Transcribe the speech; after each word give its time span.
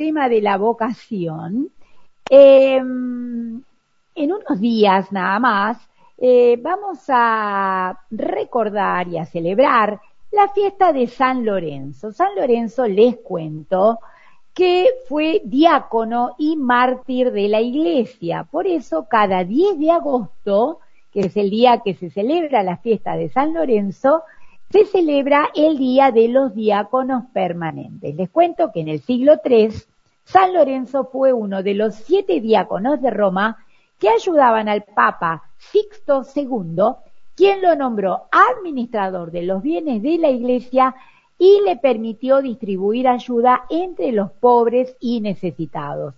tema 0.00 0.30
de 0.30 0.40
la 0.40 0.56
vocación, 0.56 1.68
em, 2.30 3.60
en 4.14 4.32
unos 4.32 4.58
días 4.58 5.12
nada 5.12 5.38
más 5.38 5.76
eh, 6.16 6.58
vamos 6.62 7.00
a 7.08 7.98
recordar 8.10 9.08
y 9.08 9.18
a 9.18 9.26
celebrar 9.26 10.00
la 10.32 10.48
fiesta 10.48 10.94
de 10.94 11.06
San 11.06 11.44
Lorenzo. 11.44 12.12
San 12.12 12.34
Lorenzo, 12.34 12.86
les 12.86 13.16
cuento, 13.16 13.98
que 14.54 14.88
fue 15.06 15.42
diácono 15.44 16.34
y 16.38 16.56
mártir 16.56 17.30
de 17.30 17.48
la 17.48 17.60
iglesia. 17.60 18.44
Por 18.50 18.66
eso, 18.66 19.06
cada 19.06 19.44
10 19.44 19.78
de 19.78 19.90
agosto, 19.90 20.78
que 21.12 21.20
es 21.20 21.36
el 21.36 21.50
día 21.50 21.82
que 21.84 21.92
se 21.92 22.08
celebra 22.08 22.62
la 22.62 22.78
fiesta 22.78 23.18
de 23.18 23.28
San 23.28 23.52
Lorenzo, 23.52 24.22
se 24.70 24.84
celebra 24.84 25.50
el 25.54 25.78
Día 25.78 26.12
de 26.12 26.28
los 26.28 26.54
Diáconos 26.54 27.24
Permanentes. 27.32 28.14
Les 28.14 28.30
cuento 28.30 28.70
que 28.70 28.80
en 28.80 28.88
el 28.88 29.00
siglo 29.00 29.40
III, 29.44 29.70
San 30.24 30.54
Lorenzo 30.54 31.08
fue 31.10 31.32
uno 31.32 31.64
de 31.64 31.74
los 31.74 31.96
siete 31.96 32.40
diáconos 32.40 33.02
de 33.02 33.10
Roma 33.10 33.58
que 33.98 34.08
ayudaban 34.08 34.68
al 34.68 34.84
Papa 34.84 35.42
Sixto 35.58 36.22
II, 36.34 36.94
quien 37.34 37.62
lo 37.62 37.74
nombró 37.74 38.28
administrador 38.30 39.32
de 39.32 39.42
los 39.42 39.60
bienes 39.60 40.02
de 40.02 40.18
la 40.18 40.30
Iglesia 40.30 40.94
y 41.36 41.62
le 41.64 41.76
permitió 41.76 42.40
distribuir 42.40 43.08
ayuda 43.08 43.64
entre 43.70 44.12
los 44.12 44.30
pobres 44.30 44.96
y 45.00 45.20
necesitados. 45.20 46.14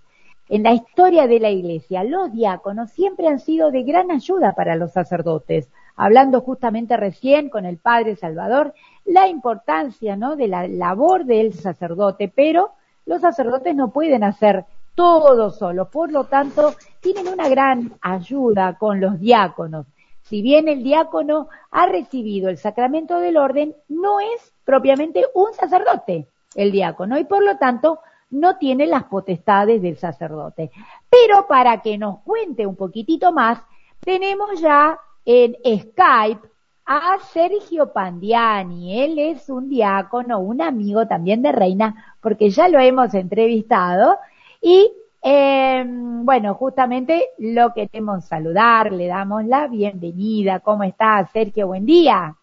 En 0.51 0.65
la 0.65 0.75
historia 0.75 1.27
de 1.27 1.41
la 1.41 1.49
Iglesia, 1.49 2.05
los 2.05 2.31
diáconos 2.33 2.91
siempre 2.91 3.29
han 3.29 3.39
sido 3.39 3.71
de 3.71 3.83
gran 3.83 4.11
ayuda 4.11 4.53
para 4.53 4.77
los 4.77 4.93
sacerdotes, 4.93 5.71
hablando 5.97 6.41
justamente 6.41 6.97
recién 6.97 7.49
con 7.49 7.67
el 7.67 7.79
Padre 7.79 8.17
Salvador, 8.17 8.75
la 9.05 9.29
importancia 9.29 10.17
¿no? 10.17 10.37
de 10.37 10.49
la 10.49 10.67
labor 10.69 11.25
del 11.25 11.55
sacerdote, 11.55 12.33
pero 12.35 12.73
los 13.07 13.21
sacerdotes 13.21 13.75
no 13.75 13.91
pueden 13.91 14.25
hacer 14.25 14.65
todo 14.95 15.51
solos, 15.51 15.89
por 15.89 16.13
lo 16.13 16.25
tanto, 16.25 16.75
tienen 17.01 17.29
una 17.29 17.49
gran 17.49 17.95
ayuda 18.03 18.77
con 18.79 19.01
los 19.01 19.19
diáconos. 19.19 19.87
Si 20.23 20.43
bien 20.43 20.69
el 20.69 20.83
diácono 20.83 21.49
ha 21.71 21.87
recibido 21.87 22.49
el 22.49 22.59
sacramento 22.59 23.19
del 23.19 23.37
orden, 23.37 23.75
no 23.89 24.21
es 24.21 24.53
propiamente 24.65 25.25
un 25.35 25.53
sacerdote 25.55 26.29
el 26.55 26.71
diácono 26.71 27.19
y 27.19 27.25
por 27.25 27.43
lo 27.43 27.57
tanto 27.57 28.01
no 28.31 28.57
tiene 28.57 28.87
las 28.87 29.05
potestades 29.05 29.83
del 29.83 29.97
sacerdote. 29.97 30.71
Pero 31.11 31.47
para 31.47 31.81
que 31.83 31.99
nos 31.99 32.21
cuente 32.21 32.67
un 32.67 32.77
poquitito 32.77 33.33
más, 33.33 33.63
tenemos 34.01 34.61
ya 34.61 34.99
en 35.25 35.57
Skype 35.65 36.49
a 36.85 37.19
Sergio 37.33 37.93
Pandiani. 37.93 39.03
Él 39.03 39.19
es 39.19 39.49
un 39.49 39.69
diácono, 39.69 40.41
un 40.41 40.61
amigo 40.61 41.07
también 41.07 41.43
de 41.43 41.53
Reina, 41.53 42.17
porque 42.21 42.51
ya 42.51 42.69
lo 42.69 42.79
hemos 42.79 43.15
entrevistado. 43.15 44.19
Y 44.61 44.93
eh, 45.23 45.85
bueno, 45.87 46.55
justamente 46.55 47.29
lo 47.39 47.73
queremos 47.73 48.25
saludar, 48.27 48.93
le 48.93 49.07
damos 49.07 49.45
la 49.45 49.69
bienvenida. 49.69 50.61
¿Cómo 50.61 50.83
está, 50.83 51.29
Sergio? 51.33 51.69
Buen 51.69 51.87
día. 51.87 52.37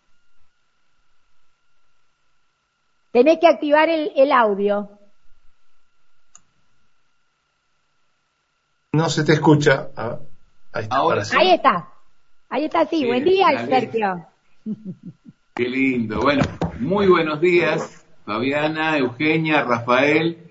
Tenés 3.12 3.40
que 3.40 3.48
activar 3.48 3.90
el, 3.90 4.32
audio. 4.32 4.90
No 8.94 9.10
se 9.10 9.24
te 9.24 9.34
escucha. 9.34 9.90
Ah, 9.98 10.20
ahí 10.72 10.84
está. 10.84 10.96
Ahora 10.96 11.26
sí. 11.26 11.36
Ahí 11.38 11.52
está. 11.52 11.88
Ahí 12.50 12.66
está, 12.66 12.86
sí. 12.86 13.06
Buen 13.06 13.24
día, 13.24 13.66
Sergio. 13.66 14.26
Qué 15.54 15.70
lindo. 15.70 16.22
Bueno, 16.22 16.44
muy 16.80 17.08
buenos 17.08 17.40
días, 17.40 18.06
Fabiana, 18.26 18.98
Eugenia, 18.98 19.64
Rafael 19.64 20.50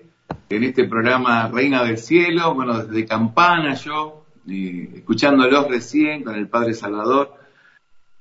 en 0.49 0.63
este 0.63 0.85
programa 0.85 1.47
Reina 1.47 1.83
del 1.83 1.97
Cielo, 1.97 2.55
bueno, 2.55 2.83
desde 2.83 3.05
Campana 3.05 3.75
yo, 3.75 4.25
escuchándolos 4.47 5.67
recién 5.67 6.23
con 6.23 6.35
el 6.35 6.47
Padre 6.47 6.73
Salvador. 6.73 7.33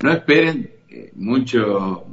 No 0.02 0.12
esperen 0.12 0.70
eh, 0.88 1.12
mucho, 1.14 2.06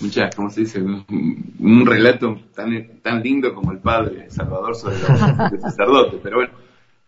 muchas, 0.00 0.34
¿cómo 0.34 0.50
se 0.50 0.62
dice? 0.62 0.80
Un, 0.82 1.86
relato 1.86 2.38
tan, 2.54 3.00
tan 3.00 3.22
lindo 3.22 3.54
como 3.54 3.72
el 3.72 3.78
Padre 3.78 4.30
Salvador 4.30 4.74
sobre 4.74 4.98
los 4.98 5.08
sacerdotes, 5.60 6.20
pero 6.22 6.36
bueno, 6.38 6.52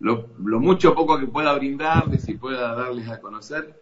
lo, 0.05 0.27
lo, 0.45 0.61
mucho 0.61 0.95
poco 0.95 1.19
que 1.19 1.27
pueda 1.27 1.55
brindarles 1.55 2.29
y 2.29 2.35
pueda 2.35 2.75
darles 2.75 3.09
a 3.09 3.19
conocer, 3.19 3.81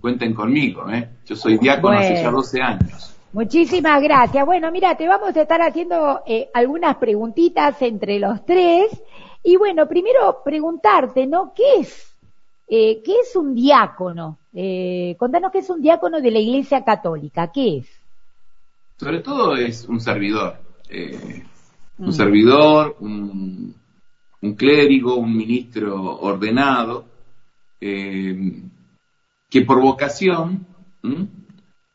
cuenten 0.00 0.34
conmigo, 0.34 0.90
¿eh? 0.90 1.10
Yo 1.24 1.36
soy 1.36 1.58
diácono 1.58 1.96
hace 1.96 2.16
ya 2.16 2.28
12 2.28 2.60
años. 2.60 3.14
Muchísimas 3.32 4.02
gracias. 4.02 4.44
Bueno, 4.44 4.72
mira, 4.72 4.96
te 4.96 5.06
vamos 5.06 5.36
a 5.36 5.42
estar 5.42 5.62
haciendo 5.62 6.22
eh, 6.26 6.48
algunas 6.54 6.96
preguntitas 6.96 7.80
entre 7.82 8.18
los 8.18 8.44
tres. 8.44 9.00
Y 9.44 9.56
bueno, 9.56 9.86
primero 9.86 10.40
preguntarte, 10.44 11.24
¿no? 11.24 11.52
¿Qué 11.54 11.82
es? 11.82 12.16
Eh, 12.66 13.00
¿Qué 13.04 13.12
es 13.22 13.36
un 13.36 13.54
diácono? 13.54 14.38
Eh, 14.52 15.14
contanos 15.20 15.52
qué 15.52 15.58
es 15.58 15.70
un 15.70 15.80
diácono 15.80 16.20
de 16.20 16.32
la 16.32 16.40
Iglesia 16.40 16.84
Católica. 16.84 17.52
¿Qué 17.52 17.78
es? 17.78 17.86
Sobre 18.96 19.20
todo 19.20 19.54
es 19.54 19.88
un 19.88 20.00
servidor. 20.00 20.56
Un 21.98 22.08
mm. 22.08 22.12
servidor, 22.12 22.96
un, 22.98 23.74
clérigo, 24.52 25.16
un 25.16 25.34
ministro 25.34 26.20
ordenado, 26.20 27.06
que 27.80 29.60
por 29.66 29.80
vocación 29.80 30.66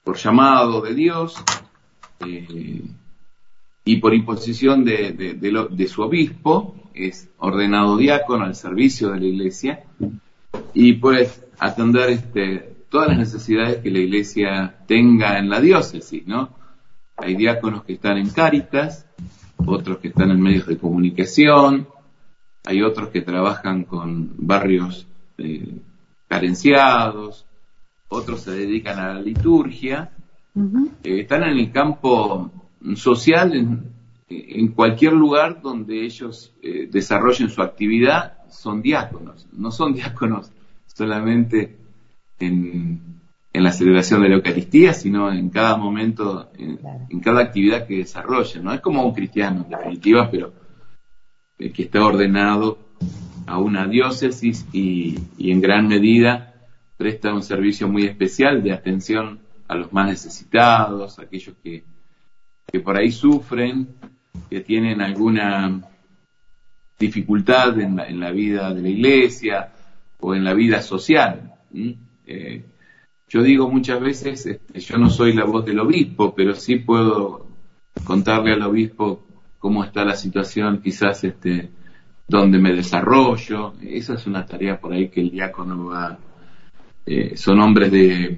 por 0.09 0.17
llamado 0.17 0.81
de 0.81 0.95
Dios 0.95 1.35
eh, 2.25 2.81
y 3.85 3.97
por 3.97 4.15
imposición 4.15 4.83
de, 4.83 5.87
su 5.87 6.01
obispo, 6.01 6.75
es 6.95 7.29
ordenado 7.37 7.95
diácono 7.95 8.45
al 8.45 8.55
servicio 8.55 9.11
de 9.11 9.19
la 9.19 9.25
iglesia 9.25 9.83
y 10.73 10.93
pues 10.93 11.45
atender 11.59 12.09
este, 12.09 12.75
todas 12.89 13.09
las 13.09 13.19
necesidades 13.19 13.77
que 13.83 13.91
la 13.91 13.99
iglesia 13.99 14.77
tenga 14.87 15.37
en 15.37 15.47
la 15.49 15.61
diócesis, 15.61 16.25
¿no? 16.25 16.49
Hay 17.15 17.35
diáconos 17.35 17.83
que 17.83 17.93
están 17.93 18.17
en 18.17 18.29
cáritas, 18.29 19.05
otros 19.57 19.99
que 19.99 20.07
están 20.07 20.31
en 20.31 20.41
medios 20.41 20.65
de 20.65 20.77
comunicación, 20.79 21.87
hay 22.69 22.83
otros 22.83 23.09
que 23.09 23.21
trabajan 23.21 23.83
con 23.83 24.31
barrios 24.37 25.07
eh, 25.39 25.79
carenciados, 26.27 27.47
otros 28.09 28.41
se 28.41 28.51
dedican 28.51 28.99
a 28.99 29.15
la 29.15 29.21
liturgia, 29.21 30.11
eh, 31.03 31.21
están 31.21 31.43
en 31.43 31.57
el 31.57 31.71
campo 31.71 32.51
social, 32.95 33.55
en, 33.55 34.67
cualquier 34.75 35.13
lugar 35.13 35.63
donde 35.63 36.05
ellos 36.05 36.53
eh, 36.61 36.87
desarrollen 36.91 37.49
su 37.49 37.63
actividad, 37.63 38.37
son 38.49 38.83
diáconos, 38.83 39.47
no 39.51 39.71
son 39.71 39.93
diáconos 39.99 40.51
solamente 40.85 41.75
en, 42.39 43.01
la 43.51 43.71
celebración 43.71 44.21
de 44.21 44.29
la 44.29 44.35
Eucaristía, 44.35 44.93
sino 44.93 45.31
en 45.33 45.49
cada 45.49 45.75
momento, 45.75 46.51
en, 46.55 47.19
cada 47.19 47.41
actividad 47.41 47.87
que 47.87 47.97
desarrollen, 47.97 48.63
¿no? 48.63 48.73
Es 48.73 48.79
como 48.79 49.03
un 49.03 49.13
cristiano, 49.13 49.65
en 49.65 49.71
definitiva, 49.71 50.29
pero 50.31 50.53
que 51.59 51.83
está 51.83 52.03
ordenado 52.03 52.79
a 53.45 53.59
una 53.59 53.87
diócesis 53.87 54.65
y 54.71 55.17
en 55.37 55.61
gran 55.61 55.87
medida 55.87 56.49
presta 56.97 57.33
un 57.33 57.43
servicio 57.43 57.87
muy 57.87 58.05
especial 58.05 58.61
de 58.61 58.73
atención 58.73 59.39
a 59.69 59.75
los 59.75 59.93
más 59.93 60.07
necesitados, 60.07 61.17
aquellos 61.19 61.55
que, 61.63 61.83
que 62.69 62.79
por 62.81 62.97
ahí 62.97 63.11
sufren, 63.11 63.87
que 64.49 64.61
tienen 64.61 64.99
alguna 64.99 65.81
dificultad 66.99 67.79
en 67.79 67.95
la, 67.95 68.07
en 68.07 68.19
la 68.19 68.31
vida 68.31 68.73
de 68.73 68.81
la 68.81 68.89
iglesia 68.89 69.71
o 70.19 70.35
en 70.35 70.43
la 70.43 70.53
vida 70.53 70.81
social. 70.81 71.53
Eh, 72.25 72.65
yo 73.29 73.43
digo 73.43 73.69
muchas 73.69 74.01
veces, 74.01 74.45
este, 74.45 74.79
yo 74.81 74.97
no 74.97 75.09
soy 75.09 75.33
la 75.33 75.45
voz 75.45 75.65
del 75.65 75.79
obispo, 75.79 76.33
pero 76.35 76.55
sí 76.55 76.77
puedo 76.77 77.47
contarle 78.03 78.53
al 78.53 78.63
obispo 78.63 79.23
cómo 79.59 79.83
está 79.83 80.03
la 80.05 80.15
situación, 80.15 80.81
quizás 80.81 81.23
este, 81.23 81.69
donde 82.27 82.57
me 82.57 82.73
desarrollo. 82.73 83.73
Esa 83.81 84.15
es 84.15 84.25
una 84.25 84.45
tarea 84.45 84.79
por 84.79 84.93
ahí 84.93 85.09
que 85.09 85.21
el 85.21 85.31
diácono 85.31 85.85
va 85.85 86.17
eh, 87.11 87.35
son 87.37 87.59
hombres 87.59 87.91
de 87.91 88.37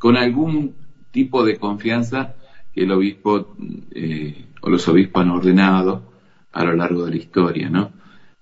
con 0.00 0.16
algún 0.16 0.74
tipo 1.12 1.44
de 1.44 1.58
confianza 1.58 2.34
que 2.74 2.82
el 2.82 2.90
obispo 2.90 3.54
eh, 3.92 4.46
o 4.60 4.68
los 4.68 4.88
obispos 4.88 5.22
han 5.22 5.30
ordenado 5.30 6.12
a 6.52 6.64
lo 6.64 6.74
largo 6.74 7.04
de 7.04 7.12
la 7.12 7.16
historia, 7.18 7.70
¿no? 7.70 7.92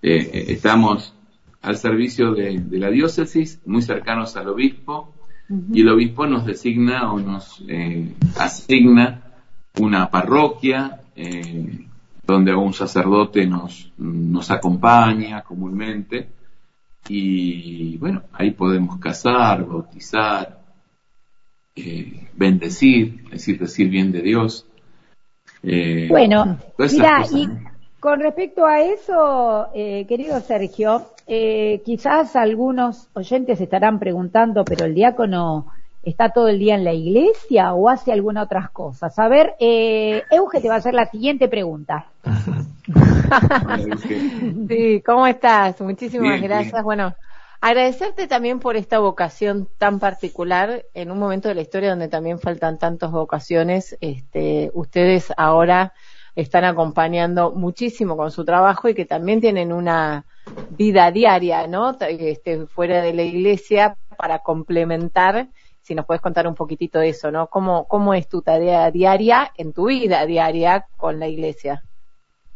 Eh, 0.01 0.45
estamos 0.47 1.13
al 1.61 1.77
servicio 1.77 2.33
de, 2.33 2.63
la 2.71 2.89
diócesis, 2.89 3.61
muy 3.67 3.83
cercanos 3.83 4.35
al 4.37 4.47
obispo, 4.47 5.13
y 5.71 5.81
el 5.81 5.89
obispo 5.89 6.25
nos 6.25 6.45
designa 6.45 7.11
o 7.13 7.19
nos 7.19 7.63
asigna 8.37 9.33
una 9.79 10.09
parroquia 10.09 11.01
donde 12.23 12.53
un 12.53 12.73
sacerdote 12.73 13.45
nos, 13.47 13.91
nos 13.97 14.51
acompaña 14.51 15.41
comúnmente 15.43 16.27
y 17.09 17.97
bueno, 17.97 18.23
ahí 18.33 18.51
podemos 18.51 18.99
casar, 18.99 19.65
bautizar, 19.65 20.59
eh, 21.75 22.27
bendecir, 22.33 23.29
decir, 23.29 23.59
decir 23.59 23.89
bien 23.89 24.11
de 24.11 24.21
Dios. 24.21 24.65
Eh, 25.63 26.07
bueno, 26.09 26.57
mira, 26.77 27.25
y 27.31 27.47
Con 27.99 28.19
respecto 28.19 28.65
a 28.65 28.81
eso, 28.81 29.67
eh, 29.73 30.05
querido 30.07 30.39
Sergio, 30.41 31.07
eh, 31.27 31.81
quizás 31.85 32.35
algunos 32.35 33.09
oyentes 33.13 33.59
estarán 33.61 33.99
preguntando, 33.99 34.63
pero 34.65 34.85
el 34.85 34.93
diácono 34.93 35.67
está 36.09 36.29
todo 36.29 36.47
el 36.47 36.57
día 36.57 36.75
en 36.75 36.85
la 36.85 36.93
iglesia 36.93 37.73
o 37.73 37.89
hace 37.89 38.13
alguna 38.13 38.43
otra 38.43 38.69
cosa. 38.71 39.11
A 39.15 39.27
ver, 39.27 39.55
eh, 39.59 40.23
Euge 40.31 40.61
te 40.61 40.69
va 40.69 40.75
a 40.75 40.77
hacer 40.77 40.93
la 40.93 41.09
siguiente 41.09 41.49
pregunta. 41.49 42.07
sí, 44.69 45.03
¿cómo 45.05 45.27
estás? 45.27 45.81
Muchísimas 45.81 46.41
gracias. 46.41 46.81
Bueno, 46.81 47.13
agradecerte 47.59 48.27
también 48.27 48.59
por 48.59 48.77
esta 48.77 48.99
vocación 48.99 49.67
tan 49.77 49.99
particular 49.99 50.85
en 50.93 51.11
un 51.11 51.19
momento 51.19 51.49
de 51.49 51.55
la 51.55 51.61
historia 51.61 51.89
donde 51.89 52.07
también 52.07 52.39
faltan 52.39 52.79
tantas 52.79 53.11
vocaciones. 53.11 53.97
Este, 53.99 54.71
ustedes 54.73 55.33
ahora 55.35 55.93
están 56.37 56.63
acompañando 56.63 57.51
muchísimo 57.51 58.15
con 58.15 58.31
su 58.31 58.45
trabajo 58.45 58.87
y 58.87 58.95
que 58.95 59.05
también 59.05 59.41
tienen 59.41 59.73
una 59.73 60.23
vida 60.69 61.11
diaria, 61.11 61.67
¿no? 61.67 61.97
Este, 61.99 62.65
fuera 62.67 63.01
de 63.01 63.13
la 63.13 63.23
iglesia 63.23 63.97
para 64.17 64.39
complementar 64.39 65.47
si 65.87 65.95
nos 65.95 66.05
puedes 66.05 66.21
contar 66.21 66.45
un 66.47 66.53
poquitito 66.53 66.99
de 66.99 67.09
eso, 67.09 67.31
¿no? 67.31 67.47
¿Cómo, 67.47 67.87
cómo 67.87 68.13
es 68.13 68.27
tu 68.27 68.41
tarea 68.41 68.91
diaria 68.91 69.53
en 69.55 69.71
tu 69.71 69.87
vida 69.87 70.25
diaria 70.25 70.85
con 70.97 71.17
la 71.17 71.29
iglesia? 71.29 71.81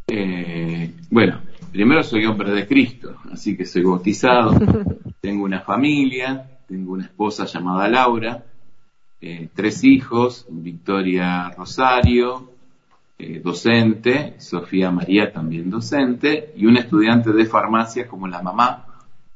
Eh, 0.06 0.94
bueno, 1.10 1.40
primero 1.72 2.04
soy 2.04 2.26
hombre 2.26 2.52
de 2.52 2.68
Cristo, 2.68 3.16
así 3.32 3.56
que 3.56 3.66
soy 3.66 3.84
bautizado, 3.84 4.52
tengo 5.22 5.46
una 5.46 5.62
familia, 5.62 6.46
tengo 6.68 6.92
una 6.92 7.06
esposa 7.06 7.46
llamada 7.46 7.88
Laura, 7.88 8.44
eh, 9.22 9.48
tres 9.56 9.86
hijos, 9.86 10.46
Victoria 10.50 11.52
Rosario, 11.58 12.52
eh, 13.18 13.40
docente, 13.42 14.36
Sofía 14.40 14.92
María 14.92 15.32
también 15.32 15.70
docente, 15.70 16.52
y 16.58 16.66
un 16.66 16.76
estudiante 16.76 17.32
de 17.32 17.46
farmacia 17.46 18.10
como 18.10 18.28
la 18.28 18.42
mamá, 18.42 18.88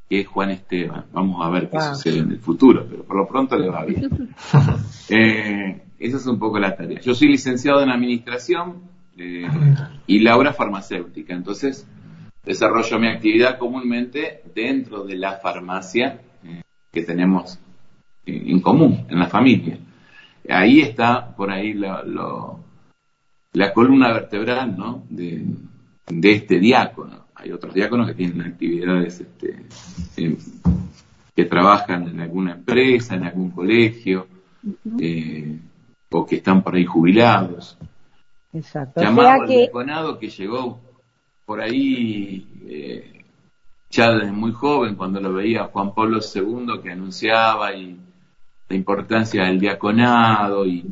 que 0.09 0.21
es 0.21 0.27
Juan 0.27 0.51
Esteban. 0.51 1.05
Vamos 1.11 1.45
a 1.45 1.49
ver 1.49 1.69
qué 1.69 1.79
sucede 1.79 2.19
en 2.19 2.31
el 2.31 2.39
futuro, 2.39 2.85
pero 2.89 3.03
por 3.03 3.17
lo 3.17 3.27
pronto 3.27 3.57
le 3.57 3.69
va 3.69 3.83
bien. 3.85 4.33
eh, 5.09 5.81
esa 5.97 6.17
es 6.17 6.27
un 6.27 6.37
poco 6.37 6.59
la 6.59 6.75
tarea. 6.75 6.99
Yo 6.99 7.15
soy 7.15 7.29
licenciado 7.29 7.81
en 7.81 7.89
administración 7.89 8.83
eh, 9.17 9.47
y 10.07 10.19
Laura 10.19 10.53
farmacéutica, 10.53 11.33
entonces 11.33 11.87
desarrollo 12.43 12.99
mi 12.99 13.07
actividad 13.07 13.57
comúnmente 13.57 14.43
dentro 14.53 15.03
de 15.03 15.15
la 15.15 15.37
farmacia 15.37 16.21
eh, 16.43 16.61
que 16.91 17.01
tenemos 17.01 17.57
en 18.27 18.59
común, 18.59 19.05
en 19.09 19.19
la 19.19 19.27
familia. 19.27 19.77
Ahí 20.47 20.81
está 20.81 21.35
por 21.35 21.51
ahí 21.51 21.73
la 21.73 22.03
columna 23.73 24.13
vertebral 24.13 24.77
¿no? 24.77 25.03
de, 25.09 25.43
de 26.07 26.31
este 26.31 26.59
diácono 26.59 27.24
hay 27.45 27.51
otros 27.51 27.73
diáconos 27.73 28.07
que 28.07 28.15
tienen 28.15 28.41
actividades 28.41 29.21
este, 29.21 29.65
que 31.35 31.45
trabajan 31.45 32.07
en 32.07 32.19
alguna 32.19 32.53
empresa, 32.53 33.15
en 33.15 33.23
algún 33.23 33.51
colegio, 33.51 34.27
eh, 34.99 35.59
o 36.09 36.25
que 36.25 36.37
están 36.37 36.63
por 36.63 36.75
ahí 36.75 36.85
jubilados. 36.85 37.77
Exacto. 38.51 39.01
Llamado 39.01 39.43
al 39.43 39.47
diaconado 39.47 40.17
que 40.17 40.29
llegó 40.29 40.79
por 41.45 41.61
ahí 41.61 42.47
eh, 42.67 43.23
ya 43.91 44.11
desde 44.11 44.31
muy 44.31 44.51
joven, 44.51 44.95
cuando 44.95 45.19
lo 45.19 45.33
veía 45.33 45.65
Juan 45.65 45.93
Pablo 45.93 46.19
II 46.19 46.79
que 46.81 46.91
anunciaba 46.91 47.73
y 47.75 47.99
la 48.67 48.75
importancia 48.75 49.43
del 49.43 49.59
diaconado 49.59 50.65
y, 50.65 50.83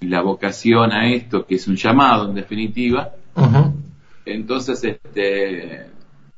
la 0.00 0.22
vocación 0.22 0.92
a 0.92 1.12
esto, 1.12 1.44
que 1.44 1.56
es 1.56 1.68
un 1.68 1.76
llamado 1.76 2.28
en 2.28 2.34
definitiva. 2.34 3.10
Entonces, 4.24 4.82
este, 4.84 5.86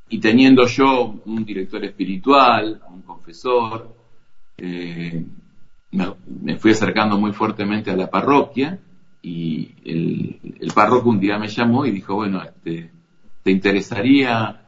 y 0.09 0.19
teniendo 0.19 0.67
yo 0.67 1.23
un 1.25 1.45
director 1.45 1.85
espiritual, 1.85 2.81
un 2.89 3.03
confesor, 3.03 3.95
eh, 4.59 5.25
me, 5.91 6.57
fui 6.57 6.71
acercando 6.71 7.19
muy 7.19 7.33
fuertemente 7.33 7.91
a 7.91 7.97
la 7.97 8.11
parroquia 8.11 8.79
y 9.23 9.75
el, 9.85 10.73
párroco 10.75 11.11
un 11.11 11.21
día 11.21 11.39
me 11.39 11.49
llamó 11.49 11.85
y 11.85 11.91
dijo, 11.91 12.15
bueno, 12.15 12.43
este, 12.43 12.91
¿te 13.43 13.51
interesaría 13.51 14.63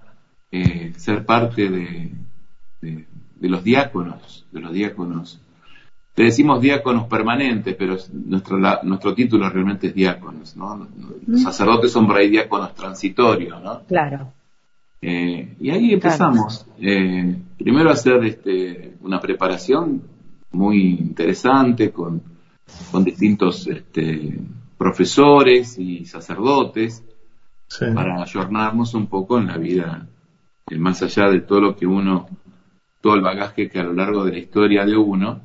eh, 0.51 0.93
ser 0.97 1.25
parte 1.25 1.69
de, 1.69 2.13
de, 2.81 3.49
los 3.49 3.65
diáconos, 3.65 4.47
de 4.53 4.61
los 4.61 4.73
diáconos? 4.73 5.41
Le 6.17 6.25
decimos 6.27 6.61
diáconos 6.61 7.09
permanentes, 7.09 7.75
pero 7.77 7.97
nuestro, 8.13 8.59
nuestro 8.85 9.15
título 9.15 9.49
realmente 9.49 9.89
es 9.89 9.95
diáconos, 9.95 10.57
¿no? 10.57 10.87
Los 11.27 11.43
sacerdotes 11.43 11.91
son 11.91 12.07
por 12.07 12.17
ahí 12.17 12.31
diáconos 12.31 12.75
transitorios, 12.75 13.61
¿no? 13.63 13.83
Claro. 13.87 14.33
Eh, 15.03 15.57
y 15.61 15.71
ahí 15.71 15.93
empezamos. 15.93 16.67
Eh, 16.79 17.37
primero 17.59 17.91
a 17.91 17.95
hacer 17.95 18.25
este, 18.25 18.95
una 19.03 19.21
preparación 19.21 20.03
muy 20.53 20.93
interesante 20.93 21.91
con, 21.91 22.23
con 22.91 23.05
distintos 23.05 23.67
este, 23.67 24.39
profesores 24.79 25.79
y 25.79 26.05
sacerdotes 26.05 27.05
para 27.95 28.23
ayornarnos 28.23 28.95
un 28.95 29.09
poco 29.09 29.39
en 29.39 29.49
la 29.49 29.57
vida, 29.57 30.07
eh, 30.71 30.79
más 30.79 31.03
allá 31.03 31.29
de 31.29 31.41
todo 31.41 31.61
lo 31.61 31.77
que 31.77 31.87
uno, 31.87 32.29
todo 33.01 33.15
el 33.17 33.21
bagaje 33.21 33.69
que 33.69 33.81
a 33.81 33.85
lo 33.85 33.93
largo 33.93 34.25
de 34.25 34.33
la 34.33 34.39
historia 34.39 34.87
de 34.87 34.97
uno, 34.97 35.41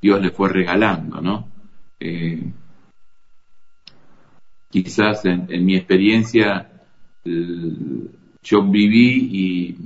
Dios 0.00 0.20
le 0.20 0.30
fue 0.30 0.48
regalando, 0.48 1.20
¿no? 1.20 1.48
quizás 4.70 5.24
en, 5.24 5.64
mi 5.64 5.76
experiencia 5.76 6.70
yo 7.24 8.62
viví 8.62 9.76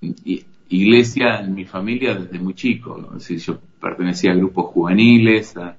y, 0.00 0.44
iglesia 0.68 1.40
en 1.40 1.54
mi 1.54 1.64
familia 1.64 2.14
desde 2.14 2.38
muy 2.38 2.54
chico. 2.54 3.16
yo 3.18 3.58
pertenecía 3.80 4.32
a 4.32 4.36
grupos 4.36 4.66
juveniles, 4.66 5.56
a, 5.56 5.76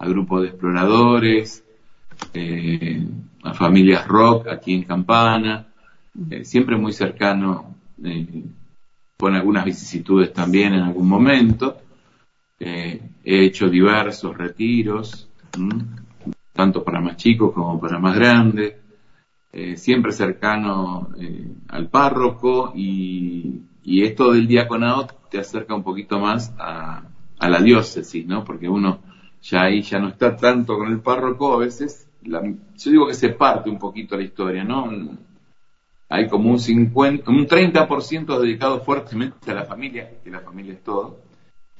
grupos 0.00 0.42
de 0.42 0.48
exploradores, 0.48 1.64
eh, 2.34 3.06
a 3.42 3.54
familias 3.54 4.06
rock 4.06 4.48
aquí 4.48 4.74
en 4.74 4.84
Campana, 4.84 5.66
eh, 6.30 6.44
siempre 6.44 6.76
muy 6.76 6.92
cercano, 6.92 7.74
eh, 8.04 8.44
con 9.16 9.34
algunas 9.34 9.64
vicisitudes 9.64 10.32
también 10.32 10.74
en 10.74 10.82
algún 10.82 11.08
momento. 11.08 11.78
He 12.58 13.00
hecho 13.24 13.68
diversos 13.68 14.36
retiros, 14.36 15.28
tanto 16.52 16.82
para 16.82 17.00
más 17.00 17.16
chicos 17.16 17.52
como 17.52 17.80
para 17.80 17.98
más 17.98 18.16
grandes. 18.16 18.74
Eh, 19.58 19.78
siempre 19.78 20.12
cercano 20.12 21.08
eh, 21.18 21.48
al 21.68 21.88
párroco 21.88 22.72
y, 22.74 23.62
esto 23.82 24.32
del 24.32 24.46
diaconado 24.46 25.06
te 25.30 25.38
acerca 25.38 25.74
un 25.74 25.82
poquito 25.82 26.18
más 26.18 26.52
a, 26.58 27.04
la 27.40 27.60
diócesis, 27.62 28.26
¿no? 28.26 28.44
Porque 28.44 28.68
uno 28.68 28.98
ya 29.40 29.62
ahí 29.62 29.80
ya 29.80 29.98
no 29.98 30.08
está 30.08 30.36
tanto 30.36 30.76
con 30.76 30.88
el 30.92 31.00
párroco, 31.00 31.54
a 31.54 31.58
veces, 31.58 32.06
yo 32.22 32.90
digo 32.90 33.06
que 33.06 33.14
se 33.14 33.30
parte 33.30 33.70
un 33.70 33.78
poquito 33.78 34.16
la 34.16 34.24
historia, 34.24 34.62
¿no? 34.62 34.90
Hay 36.10 36.28
como 36.28 36.50
un 36.50 36.58
50, 36.58 37.30
un 37.30 37.46
30% 37.46 38.38
dedicado 38.38 38.80
fuertemente 38.80 39.50
a 39.50 39.54
la 39.54 39.64
familia, 39.64 40.10
que 40.22 40.30
la 40.30 40.40
familia 40.40 40.74
es 40.74 40.84
todo, 40.84 41.18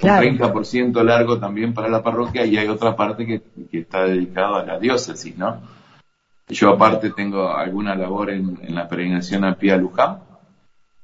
un 0.02 0.08
30% 0.08 1.02
largo 1.02 1.38
también 1.38 1.72
para 1.72 1.88
la 1.88 2.02
parroquia 2.02 2.44
y 2.44 2.56
hay 2.56 2.68
otra 2.68 2.94
parte 2.94 3.26
que, 3.26 3.42
que 3.70 3.78
está 3.80 4.04
dedicada 4.04 4.60
a 4.60 4.66
la 4.66 4.78
diócesis, 4.78 5.36
¿no? 5.36 5.60
Yo 6.48 6.70
aparte 6.70 7.10
tengo 7.10 7.50
alguna 7.50 7.96
labor 7.96 8.30
en, 8.30 8.58
la 8.74 8.88
peregrinación 8.88 9.44
a 9.44 9.56
Pía 9.56 9.76
Luján, 9.76 10.20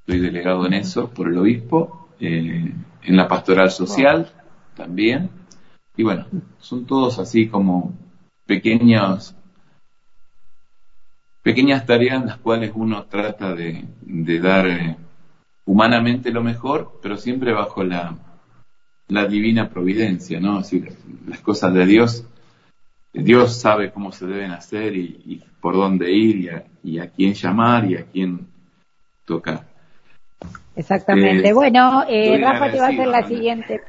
estoy 0.01 0.21
delegado 0.21 0.67
en 0.67 0.75
eso 0.75 1.11
por 1.11 1.29
el 1.29 1.37
obispo, 1.37 2.09
eh, 2.21 2.73
en 3.03 3.17
la 3.17 3.27
pastoral 3.27 3.71
social 3.73 4.31
también, 4.77 5.31
y 5.97 6.05
bueno, 6.05 6.27
son 6.59 6.87
todos 6.87 7.19
así 7.19 7.49
como 7.49 7.93
pequeños 8.47 9.35
pequeñas 11.43 11.87
tareas 11.87 12.21
en 12.21 12.29
las 12.29 12.39
cuales 12.39 12.71
uno 12.73 13.05
trata 13.07 13.53
de, 13.53 13.85
dar 14.41 14.69
eh, 14.69 14.97
humanamente 15.65 16.31
lo 16.31 16.45
mejor, 16.45 17.01
pero 17.03 17.17
siempre 17.17 17.53
bajo 17.53 17.83
la, 17.83 18.17
la 19.09 19.27
divina 19.27 19.69
providencia, 19.69 20.41
¿no? 20.41 20.59
Así, 20.59 20.85
las 21.27 21.41
cosas 21.41 21.75
de 21.75 21.87
Dios 21.87 22.27
Dios 23.13 23.61
sabe 23.61 23.91
cómo 23.93 24.11
se 24.11 24.27
deben 24.27 24.53
hacer 24.53 24.97
y, 24.97 25.43
por 25.61 25.75
dónde 25.75 26.11
ir 26.11 26.65
y 26.83 26.99
a, 26.99 27.09
quién 27.09 27.35
llamar 27.35 27.85
y 27.85 27.97
a 27.97 28.05
quién 28.05 28.49
tocar. 29.25 29.65
Exactamente. 30.75 31.49
Eh, 31.49 31.53
bueno, 31.53 32.05
eh, 32.09 32.39
Rafa 32.43 32.71
te 32.71 32.79
va 32.79 32.87
a 32.87 32.89
hacer 32.89 33.07
la 33.07 33.27
siguiente, 33.29 33.81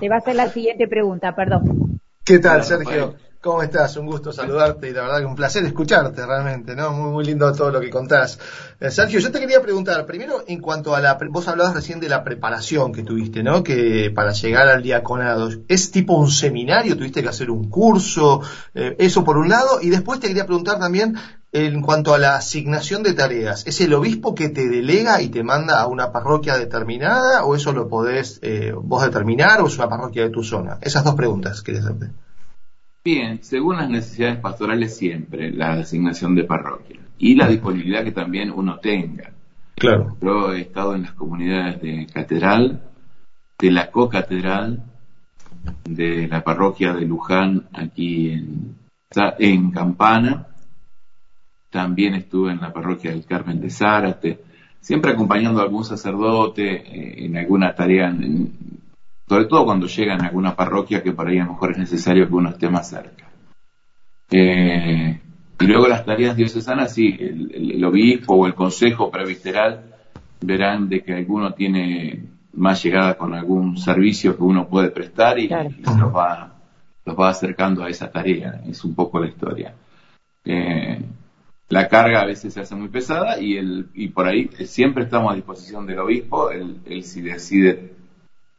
te 0.00 0.08
va 0.08 0.16
a 0.16 0.18
hacer 0.18 0.34
la 0.34 0.48
siguiente 0.48 0.88
pregunta, 0.88 1.34
perdón. 1.34 2.00
¿Qué 2.24 2.40
tal, 2.40 2.64
Sergio? 2.64 3.14
¿Cómo 3.46 3.62
estás? 3.62 3.96
Un 3.96 4.06
gusto 4.06 4.32
saludarte 4.32 4.88
y 4.88 4.92
la 4.92 5.02
verdad 5.02 5.20
que 5.20 5.24
un 5.24 5.36
placer 5.36 5.64
escucharte 5.64 6.26
realmente, 6.26 6.74
¿no? 6.74 6.90
Muy, 6.90 7.12
muy 7.12 7.24
lindo 7.24 7.52
todo 7.52 7.70
lo 7.70 7.80
que 7.80 7.90
contás. 7.90 8.40
Eh, 8.80 8.90
Sergio, 8.90 9.20
yo 9.20 9.30
te 9.30 9.38
quería 9.38 9.62
preguntar, 9.62 10.04
primero 10.04 10.42
en 10.48 10.60
cuanto 10.60 10.96
a 10.96 11.00
la, 11.00 11.16
vos 11.30 11.46
hablabas 11.46 11.72
recién 11.72 12.00
de 12.00 12.08
la 12.08 12.24
preparación 12.24 12.92
que 12.92 13.04
tuviste, 13.04 13.44
¿no? 13.44 13.62
Que 13.62 14.10
para 14.12 14.32
llegar 14.32 14.66
al 14.66 14.82
diaconado, 14.82 15.48
¿es 15.68 15.92
tipo 15.92 16.14
un 16.14 16.28
seminario? 16.28 16.96
¿Tuviste 16.96 17.22
que 17.22 17.28
hacer 17.28 17.52
un 17.52 17.70
curso? 17.70 18.40
Eh, 18.74 18.96
eso 18.98 19.22
por 19.22 19.38
un 19.38 19.48
lado, 19.48 19.80
y 19.80 19.90
después 19.90 20.18
te 20.18 20.26
quería 20.26 20.44
preguntar 20.44 20.80
también, 20.80 21.14
en 21.52 21.82
cuanto 21.82 22.14
a 22.14 22.18
la 22.18 22.34
asignación 22.34 23.04
de 23.04 23.12
tareas, 23.12 23.64
¿es 23.64 23.80
el 23.80 23.94
obispo 23.94 24.34
que 24.34 24.48
te 24.48 24.68
delega 24.68 25.22
y 25.22 25.28
te 25.28 25.44
manda 25.44 25.80
a 25.80 25.86
una 25.86 26.10
parroquia 26.10 26.58
determinada 26.58 27.44
o 27.44 27.54
eso 27.54 27.72
lo 27.72 27.88
podés 27.88 28.40
eh, 28.42 28.72
vos 28.76 29.04
determinar 29.04 29.60
o 29.60 29.68
es 29.68 29.78
una 29.78 29.88
parroquia 29.88 30.24
de 30.24 30.30
tu 30.30 30.42
zona? 30.42 30.78
Esas 30.80 31.04
dos 31.04 31.14
preguntas 31.14 31.62
quería 31.62 31.82
hacerte. 31.82 32.25
Bien, 33.06 33.38
según 33.40 33.76
las 33.76 33.88
necesidades 33.88 34.38
pastorales 34.38 34.96
siempre, 34.96 35.52
la 35.52 35.74
asignación 35.74 36.34
de 36.34 36.42
parroquia 36.42 36.98
y 37.18 37.36
la 37.36 37.46
disponibilidad 37.46 38.02
que 38.02 38.10
también 38.10 38.50
uno 38.50 38.80
tenga. 38.80 39.30
Claro. 39.76 40.16
Yo 40.20 40.52
he 40.52 40.62
estado 40.62 40.96
en 40.96 41.02
las 41.02 41.12
comunidades 41.12 41.80
de 41.80 42.08
catedral, 42.12 42.82
de 43.60 43.70
la 43.70 43.92
co-catedral, 43.92 44.82
de 45.84 46.26
la 46.26 46.42
parroquia 46.42 46.94
de 46.94 47.06
Luján 47.06 47.68
aquí 47.74 48.30
en, 48.32 48.74
en 49.38 49.70
Campana, 49.70 50.48
también 51.70 52.16
estuve 52.16 52.50
en 52.50 52.60
la 52.60 52.72
parroquia 52.72 53.12
del 53.12 53.24
Carmen 53.24 53.60
de 53.60 53.70
Zárate, 53.70 54.40
siempre 54.80 55.12
acompañando 55.12 55.60
a 55.60 55.62
algún 55.62 55.84
sacerdote 55.84 56.72
eh, 56.72 57.24
en 57.24 57.36
alguna 57.36 57.72
tarea, 57.72 58.12
sobre 59.28 59.46
todo 59.46 59.64
cuando 59.64 59.86
llegan 59.86 60.22
a 60.22 60.28
alguna 60.28 60.54
parroquia 60.54 61.02
que 61.02 61.12
por 61.12 61.28
ahí 61.28 61.38
a 61.38 61.44
lo 61.44 61.52
mejor 61.52 61.72
es 61.72 61.78
necesario 61.78 62.28
que 62.28 62.34
uno 62.34 62.50
esté 62.50 62.68
más 62.68 62.88
cerca. 62.88 63.26
Eh, 64.30 65.20
y 65.58 65.66
luego 65.66 65.88
las 65.88 66.04
tareas 66.04 66.36
diocesanas, 66.36 66.92
sí, 66.92 67.16
el, 67.18 67.84
obispo 67.84 68.34
o 68.34 68.46
el 68.46 68.54
consejo 68.54 69.10
previsteral 69.10 69.94
verán 70.40 70.88
de 70.88 71.02
que 71.02 71.14
alguno 71.14 71.54
tiene 71.54 72.24
más 72.52 72.82
llegada 72.82 73.16
con 73.16 73.34
algún 73.34 73.76
servicio 73.76 74.36
que 74.36 74.42
uno 74.42 74.68
puede 74.68 74.90
prestar 74.90 75.38
y, 75.38 75.48
los, 75.48 76.14
va, 76.14 76.54
los 77.04 77.18
va 77.18 77.28
acercando 77.28 77.84
a 77.84 77.88
esa 77.88 78.10
tarea. 78.10 78.60
Es 78.68 78.84
un 78.84 78.94
poco 78.94 79.18
la 79.18 79.28
historia. 79.28 79.74
Eh, 80.44 81.00
la 81.68 81.88
carga 81.88 82.20
a 82.20 82.26
veces 82.26 82.54
se 82.54 82.60
hace 82.60 82.76
muy 82.76 82.88
pesada 82.88 83.40
y, 83.40 83.56
el, 83.56 83.88
y 83.94 84.08
por 84.08 84.26
ahí 84.26 84.48
siempre 84.66 85.04
estamos 85.04 85.32
a 85.32 85.34
disposición 85.34 85.86
del 85.86 85.98
obispo, 85.98 86.50
él, 86.50 87.02
si 87.02 87.22
decide, 87.22 87.95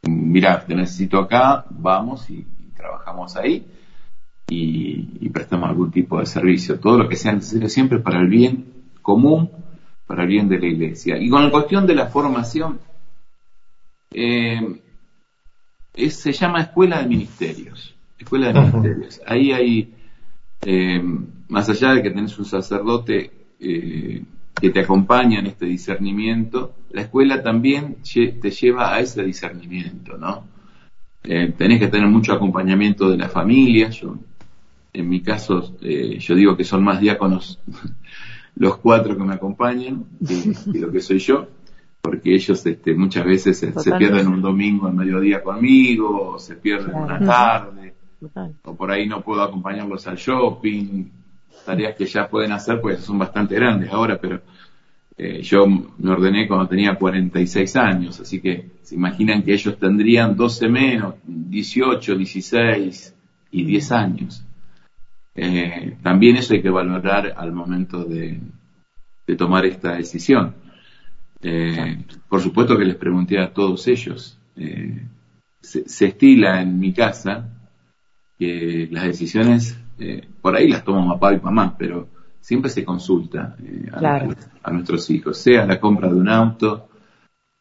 mira, 0.02 0.64
te 0.64 0.74
necesito 0.74 1.18
acá, 1.18 1.64
vamos 1.70 2.28
y, 2.30 2.46
trabajamos 2.76 3.36
ahí 3.36 3.66
y, 4.48 5.28
prestamos 5.30 5.68
algún 5.68 5.90
tipo 5.90 6.18
de 6.18 6.26
servicio, 6.26 6.80
todo 6.80 6.98
lo 6.98 7.08
que 7.08 7.16
sea 7.16 7.32
necesario 7.32 7.68
siempre 7.68 7.98
para 7.98 8.20
el 8.20 8.28
bien 8.28 8.72
común, 9.02 9.50
para 10.06 10.22
el 10.22 10.28
bien 10.28 10.48
de 10.48 10.58
la 10.58 10.66
iglesia. 10.66 11.18
Y 11.18 11.28
con 11.28 11.44
la 11.44 11.50
cuestión 11.50 11.86
de 11.86 11.94
la 11.94 12.06
formación, 12.06 12.80
eh, 14.12 14.80
se 16.08 16.32
llama 16.32 16.62
Escuela 16.62 17.02
de 17.02 17.08
Ministerios. 17.08 17.94
Escuela 18.18 18.52
de 18.52 18.60
Ministerios. 18.60 19.20
Ahí 19.26 19.52
hay 19.52 19.94
eh, 20.62 21.02
más 21.48 21.68
allá 21.68 21.92
de 21.92 22.02
que 22.02 22.10
tenés 22.10 22.38
un 22.38 22.44
sacerdote 22.44 23.30
eh, 23.60 24.22
que 24.60 24.70
te 24.70 24.80
acompaña 24.80 25.38
en 25.38 25.46
este 25.46 25.66
discernimiento, 25.66 26.74
la 26.90 27.02
escuela 27.02 27.42
también 27.42 27.96
te 28.02 28.50
lleva 28.50 28.94
a 28.94 29.00
ese 29.00 29.22
discernimiento, 29.22 30.16
¿no? 30.16 30.44
Eh, 31.24 31.52
tenés 31.56 31.78
que 31.78 31.88
tener 31.88 32.08
mucho 32.08 32.32
acompañamiento 32.32 33.10
de 33.10 33.18
la 33.18 33.28
familia. 33.28 33.90
Yo, 33.90 34.16
en 34.92 35.08
mi 35.08 35.20
caso, 35.20 35.76
yo 35.80 36.34
digo 36.34 36.56
que 36.56 36.64
son 36.64 36.82
más 36.82 37.00
diáconos 37.00 37.60
los 38.56 38.78
cuatro 38.78 39.16
que 39.16 39.24
me 39.24 39.34
acompañan 39.34 40.04
que, 40.26 40.78
lo 40.78 40.90
que 40.90 41.00
soy 41.00 41.18
yo, 41.18 41.48
porque 42.00 42.34
ellos 42.34 42.64
este, 42.64 42.94
muchas 42.94 43.24
veces 43.24 43.58
se, 43.58 43.92
pierden 43.92 44.28
un 44.28 44.40
domingo 44.40 44.86
al 44.86 44.94
mediodía 44.94 45.42
conmigo, 45.42 46.32
o 46.32 46.38
se 46.38 46.56
pierden 46.56 46.94
una 46.94 47.18
tarde, 47.20 47.94
o 48.64 48.74
por 48.74 48.90
ahí 48.90 49.06
no 49.06 49.22
puedo 49.22 49.42
acompañarlos 49.42 50.06
al 50.06 50.16
shopping, 50.16 51.04
tareas 51.68 51.94
que 51.96 52.06
ya 52.06 52.26
pueden 52.28 52.52
hacer 52.52 52.80
pues 52.80 53.00
son 53.00 53.18
bastante 53.18 53.54
grandes 53.54 53.90
ahora, 53.92 54.18
pero 54.18 54.40
eh, 55.18 55.42
yo 55.42 55.66
me 55.66 56.10
ordené 56.10 56.48
cuando 56.48 56.66
tenía 56.66 56.94
46 56.94 57.76
años, 57.76 58.20
así 58.20 58.40
que 58.40 58.70
se 58.80 58.94
imaginan 58.94 59.42
que 59.42 59.52
ellos 59.52 59.78
tendrían 59.78 60.34
12 60.34 60.68
menos, 60.70 61.16
18, 61.26 62.16
16 62.16 63.14
y 63.50 63.64
10 63.64 63.92
años. 63.92 64.44
Eh, 65.34 65.98
también 66.02 66.36
eso 66.36 66.54
hay 66.54 66.62
que 66.62 66.70
valorar 66.70 67.34
al 67.36 67.52
momento 67.52 68.02
de, 68.02 68.40
tomar 69.36 69.66
esta 69.66 69.96
decisión. 69.96 70.54
Eh, 71.42 71.98
por 72.30 72.40
supuesto 72.40 72.78
que 72.78 72.86
les 72.86 72.96
pregunté 72.96 73.38
a 73.38 73.52
todos 73.52 73.86
ellos. 73.88 74.38
se, 75.60 76.06
estila 76.06 76.62
en 76.62 76.78
mi 76.80 76.94
casa 76.94 77.50
que 78.38 78.88
las 78.90 79.04
decisiones, 79.04 79.77
eh, 79.98 80.26
por 80.40 80.54
ahí 80.56 80.68
las 80.68 80.84
toma 80.84 81.14
papá 81.14 81.34
y 81.34 81.40
mamá, 81.40 81.74
pero 81.76 82.08
siempre 82.40 82.70
se 82.70 82.84
consulta 82.84 83.56
eh, 83.62 83.90
a, 84.62 84.70
nuestros 84.70 85.10
hijos, 85.10 85.38
sea 85.38 85.66
la 85.66 85.80
compra 85.80 86.08
de 86.08 86.14
un 86.14 86.28
auto, 86.28 86.88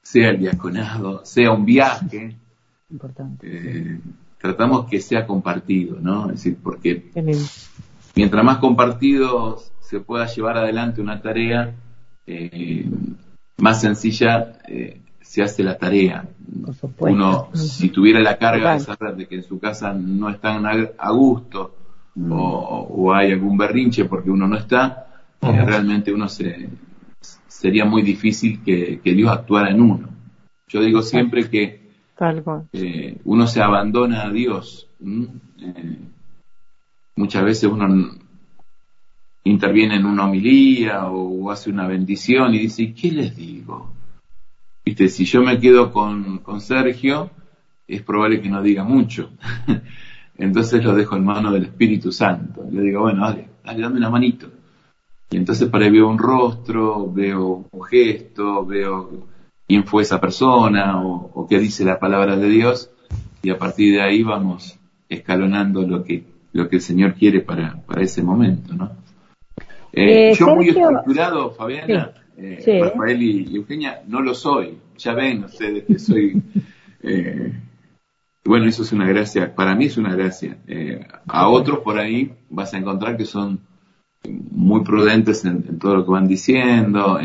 sea 0.02 0.30
el 0.30 0.40
diaconado, 0.40 1.26
sea 1.26 1.52
un 1.52 1.66
viaje. 1.66 2.38
Eh, 3.42 4.00
tratamos 4.40 4.86
que 4.86 5.02
sea 5.02 5.26
compartido, 5.26 5.98
¿no? 6.00 6.26
Es 6.28 6.44
decir, 6.44 6.58
porque 6.62 7.12
mientras 8.16 8.44
más 8.44 8.58
compartido 8.60 9.62
se 9.82 10.00
pueda 10.00 10.28
llevar 10.28 10.58
adelante 10.58 11.02
una 11.02 11.22
tarea, 11.22 11.74
más 13.58 13.82
sencilla 13.82 14.54
se 15.28 15.44
hace 15.44 15.62
la 15.62 15.78
tarea. 15.78 16.26
Uno, 17.00 17.50
si 17.54 17.90
tuviera 17.90 18.22
la 18.22 18.38
carga 18.38 18.74
de 18.74 18.80
saber 18.80 19.16
de 19.16 19.28
que 19.28 19.36
en 19.36 19.44
su 19.44 19.60
casa 19.60 19.94
no 19.94 20.30
están 20.30 20.66
a, 20.66 21.12
gusto 21.12 21.76
mm. 22.18 22.32
o, 22.32 23.14
hay 23.14 23.32
algún 23.32 23.58
berrinche 23.58 24.06
porque 24.06 24.30
uno 24.30 24.48
no 24.48 24.58
está, 24.58 25.08
eh, 25.42 25.66
realmente 25.66 26.12
uno 26.12 26.28
se, 26.28 26.70
sería 27.48 27.86
muy 27.86 28.02
difícil 28.02 28.62
que, 28.64 29.00
Dios 29.04 29.32
actuara 29.32 29.72
en 29.72 29.82
uno. 29.82 30.10
Yo 30.68 30.82
digo 30.82 31.02
siempre 31.02 31.50
que 31.50 31.88
eh, 32.74 33.18
uno 33.24 33.48
se 33.48 33.62
abandona 33.62 34.24
a 34.24 34.32
Dios. 34.32 34.90
Eh, 35.02 36.00
muchas 37.16 37.44
veces 37.44 37.70
uno 37.70 38.18
interviene 39.44 39.96
en 39.96 40.06
una 40.06 40.26
homilía 40.26 41.08
o 41.08 41.50
hace 41.52 41.70
una 41.70 41.88
bendición 41.88 42.54
y 42.54 42.60
dice, 42.60 42.94
¿qué 42.94 43.12
les 43.12 43.36
digo? 43.36 43.92
Viste, 44.86 45.10
si 45.10 45.26
yo 45.26 45.42
me 45.42 45.60
quedo 45.60 45.92
con, 45.92 46.42
Sergio, 46.62 47.32
es 47.88 48.02
probable 48.04 48.42
que 48.42 48.50
no 48.50 48.62
diga 48.62 48.84
mucho. 48.84 49.32
entonces 50.38 50.84
lo 50.84 50.96
dejo 50.96 51.16
en 51.16 51.26
manos 51.26 51.54
del 51.54 51.64
Espíritu 51.64 52.12
Santo. 52.12 52.64
Le 52.72 52.82
digo, 52.82 53.02
bueno, 53.02 53.26
dale, 53.26 53.48
dale, 53.64 53.82
dame 53.82 53.98
una 53.98 54.10
manito. 54.10 54.48
Y 55.30 55.38
entonces 55.38 55.68
para 55.70 55.86
ahí 55.86 55.92
veo 55.92 56.08
un 56.08 56.18
rostro, 56.18 57.12
veo 57.12 57.66
un 57.70 57.84
gesto, 57.84 58.66
veo 58.66 59.28
quién 59.68 59.84
fue 59.84 60.04
esa 60.04 60.22
persona 60.22 61.02
o, 61.04 61.46
qué 61.50 61.60
dice 61.60 61.84
la 61.84 62.00
palabra 62.00 62.38
de 62.38 62.50
Dios 62.50 62.90
y 63.42 63.50
a 63.50 63.58
partir 63.58 63.94
de 63.94 64.02
ahí 64.02 64.24
vamos 64.24 64.80
escalonando 65.10 65.82
lo 65.82 66.04
que, 66.04 66.24
lo 66.54 66.70
que 66.70 66.78
el 66.78 66.82
Señor 66.82 67.16
quiere 67.16 67.42
para, 67.42 67.82
para 67.86 68.02
ese 68.02 68.24
momento, 68.24 68.74
¿no? 68.74 68.92
Eh, 69.92 70.32
eh, 70.32 70.34
yo 70.34 70.56
muy 70.56 70.70
estructurado, 70.70 71.52
Fabiana, 71.52 72.12
eh, 72.38 72.82
Rafael 72.82 73.22
y, 73.22 73.56
Eugenia, 73.56 74.02
no 74.08 74.22
lo 74.22 74.34
soy. 74.34 74.78
Ya 74.98 75.14
ven 75.14 75.46
ustedes 75.46 75.86
que 75.86 76.00
soy... 76.00 76.42
Eh, 77.04 77.54
bueno, 78.48 78.66
eso 78.66 78.84
es 78.84 78.92
una 78.92 79.08
gracia, 79.08 79.54
para 79.54 79.76
mí 79.76 79.86
es 79.86 79.98
una 79.98 80.16
gracia. 80.16 80.58
Eh, 80.68 81.06
a 81.28 81.48
otros 81.50 81.80
por 81.80 82.00
ahí 82.00 82.34
vas 82.50 82.74
a 82.74 82.78
encontrar 82.78 83.18
que 83.18 83.26
son 83.26 83.60
muy 84.52 84.84
prudentes 84.84 85.46
en, 85.46 85.78
todo 85.80 85.98
lo 85.98 86.06
que 86.06 86.12
van 86.12 86.28
diciendo, 86.28 87.20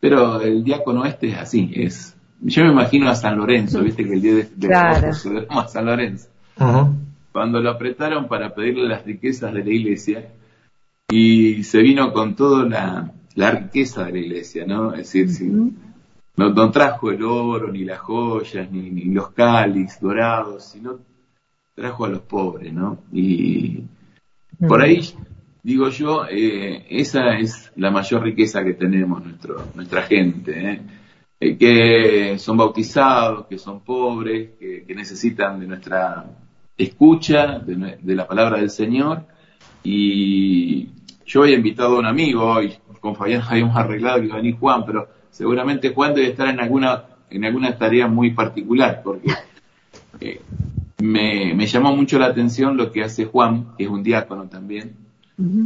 pero 0.00 0.40
el 0.40 0.64
diácono 0.64 1.04
este 1.04 1.28
es 1.28 1.38
así, 1.38 1.70
es... 1.74 2.16
Yo 2.42 2.64
me 2.64 2.72
imagino 2.72 3.10
a 3.10 3.14
San 3.14 3.36
Lorenzo, 3.36 3.82
viste 3.82 4.02
que 4.02 4.14
el 4.14 4.22
día 4.22 4.34
de, 4.34 4.48
de 4.56 5.46
a 5.50 5.68
San 5.68 5.84
Lorenzo. 5.84 6.28
Cuando 7.32 7.60
lo 7.60 7.70
apretaron 7.70 8.28
para 8.28 8.54
pedirle 8.54 8.88
las 8.88 9.04
riquezas 9.04 9.52
de 9.52 9.62
la 9.62 9.70
iglesia, 9.70 10.24
y 11.10 11.64
se 11.64 11.82
vino 11.82 12.12
con 12.12 12.36
toda 12.36 12.64
la, 13.34 13.52
riqueza 13.52 14.04
de 14.04 14.12
la 14.12 14.18
iglesia, 14.18 14.64
¿no? 14.66 14.94
Es 14.94 15.12
decir, 15.12 15.28
no, 16.48 16.70
trajo 16.70 17.10
el 17.10 17.22
oro, 17.22 17.70
ni 17.70 17.84
las 17.84 17.98
joyas, 17.98 18.70
ni, 18.70 19.04
los 19.06 19.30
cáliz 19.30 20.00
dorados, 20.00 20.64
sino 20.64 20.98
trajo 21.74 22.04
a 22.04 22.08
los 22.08 22.20
pobres, 22.20 22.72
¿no? 22.72 22.98
Y 23.12 23.84
por 24.66 24.80
ahí, 24.82 25.00
digo 25.62 25.88
yo, 25.88 26.26
eh, 26.30 26.86
esa 26.88 27.36
es 27.38 27.72
la 27.76 27.90
mayor 27.90 28.22
riqueza 28.22 28.64
que 28.64 28.74
tenemos 28.74 29.24
nuestro, 29.24 29.66
nuestra 29.74 30.02
gente, 30.02 30.72
¿eh? 30.72 30.80
Eh, 31.42 31.56
que 31.56 32.38
son 32.38 32.58
bautizados, 32.58 33.46
que 33.46 33.58
son 33.58 33.80
pobres, 33.80 34.50
que, 34.58 34.84
necesitan 34.94 35.58
de 35.58 35.66
nuestra 35.66 36.26
escucha, 36.76 37.58
de, 37.58 38.14
la 38.14 38.26
palabra 38.26 38.58
del 38.58 38.70
Señor, 38.70 39.24
y 39.82 40.90
yo 41.24 41.42
había 41.42 41.56
invitado 41.56 41.96
a 41.96 42.00
un 42.00 42.06
amigo 42.06 42.44
hoy, 42.44 42.74
con 43.00 43.16
Fabián 43.16 43.42
habíamos 43.48 43.76
arreglado 43.76 44.20
que 44.20 44.26
iba 44.26 44.34
a 44.34 44.38
venir 44.38 44.56
Juan, 44.58 44.84
pero 44.84 45.19
seguramente 45.30 45.92
Juan 45.94 46.14
debe 46.14 46.28
estar 46.28 46.48
en 46.48 46.60
alguna, 46.60 47.04
en 47.30 47.44
alguna 47.44 47.76
tarea 47.76 48.06
muy 48.06 48.32
particular, 48.32 49.00
porque 49.02 49.32
eh, 50.20 50.40
me, 51.02 51.66
llamó 51.66 51.96
mucho 51.96 52.18
la 52.18 52.26
atención 52.26 52.76
lo 52.76 52.92
que 52.92 53.02
hace 53.02 53.24
Juan, 53.24 53.74
que 53.76 53.84
es 53.84 53.90
un 53.90 54.02
diácono 54.02 54.48
también, 54.48 54.96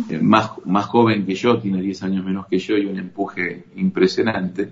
eh, 0.08 0.18
más, 0.22 0.52
más 0.64 0.86
joven 0.86 1.26
que 1.26 1.34
yo, 1.34 1.58
tiene 1.58 1.82
10 1.82 2.02
años 2.04 2.24
menos 2.24 2.46
que 2.46 2.58
yo 2.58 2.76
y 2.76 2.86
un 2.86 2.98
empuje 2.98 3.64
impresionante. 3.76 4.70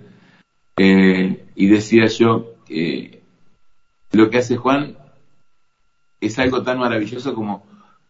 Eh, 0.77 1.45
y 1.55 1.67
decía 1.67 2.05
yo, 2.05 2.55
lo 4.11 4.29
que 4.29 4.37
hace 4.37 4.55
Juan 4.55 4.95
es 6.21 6.39
algo 6.39 6.63
tan 6.63 6.79
maravilloso 6.79 7.35
como 7.35 7.65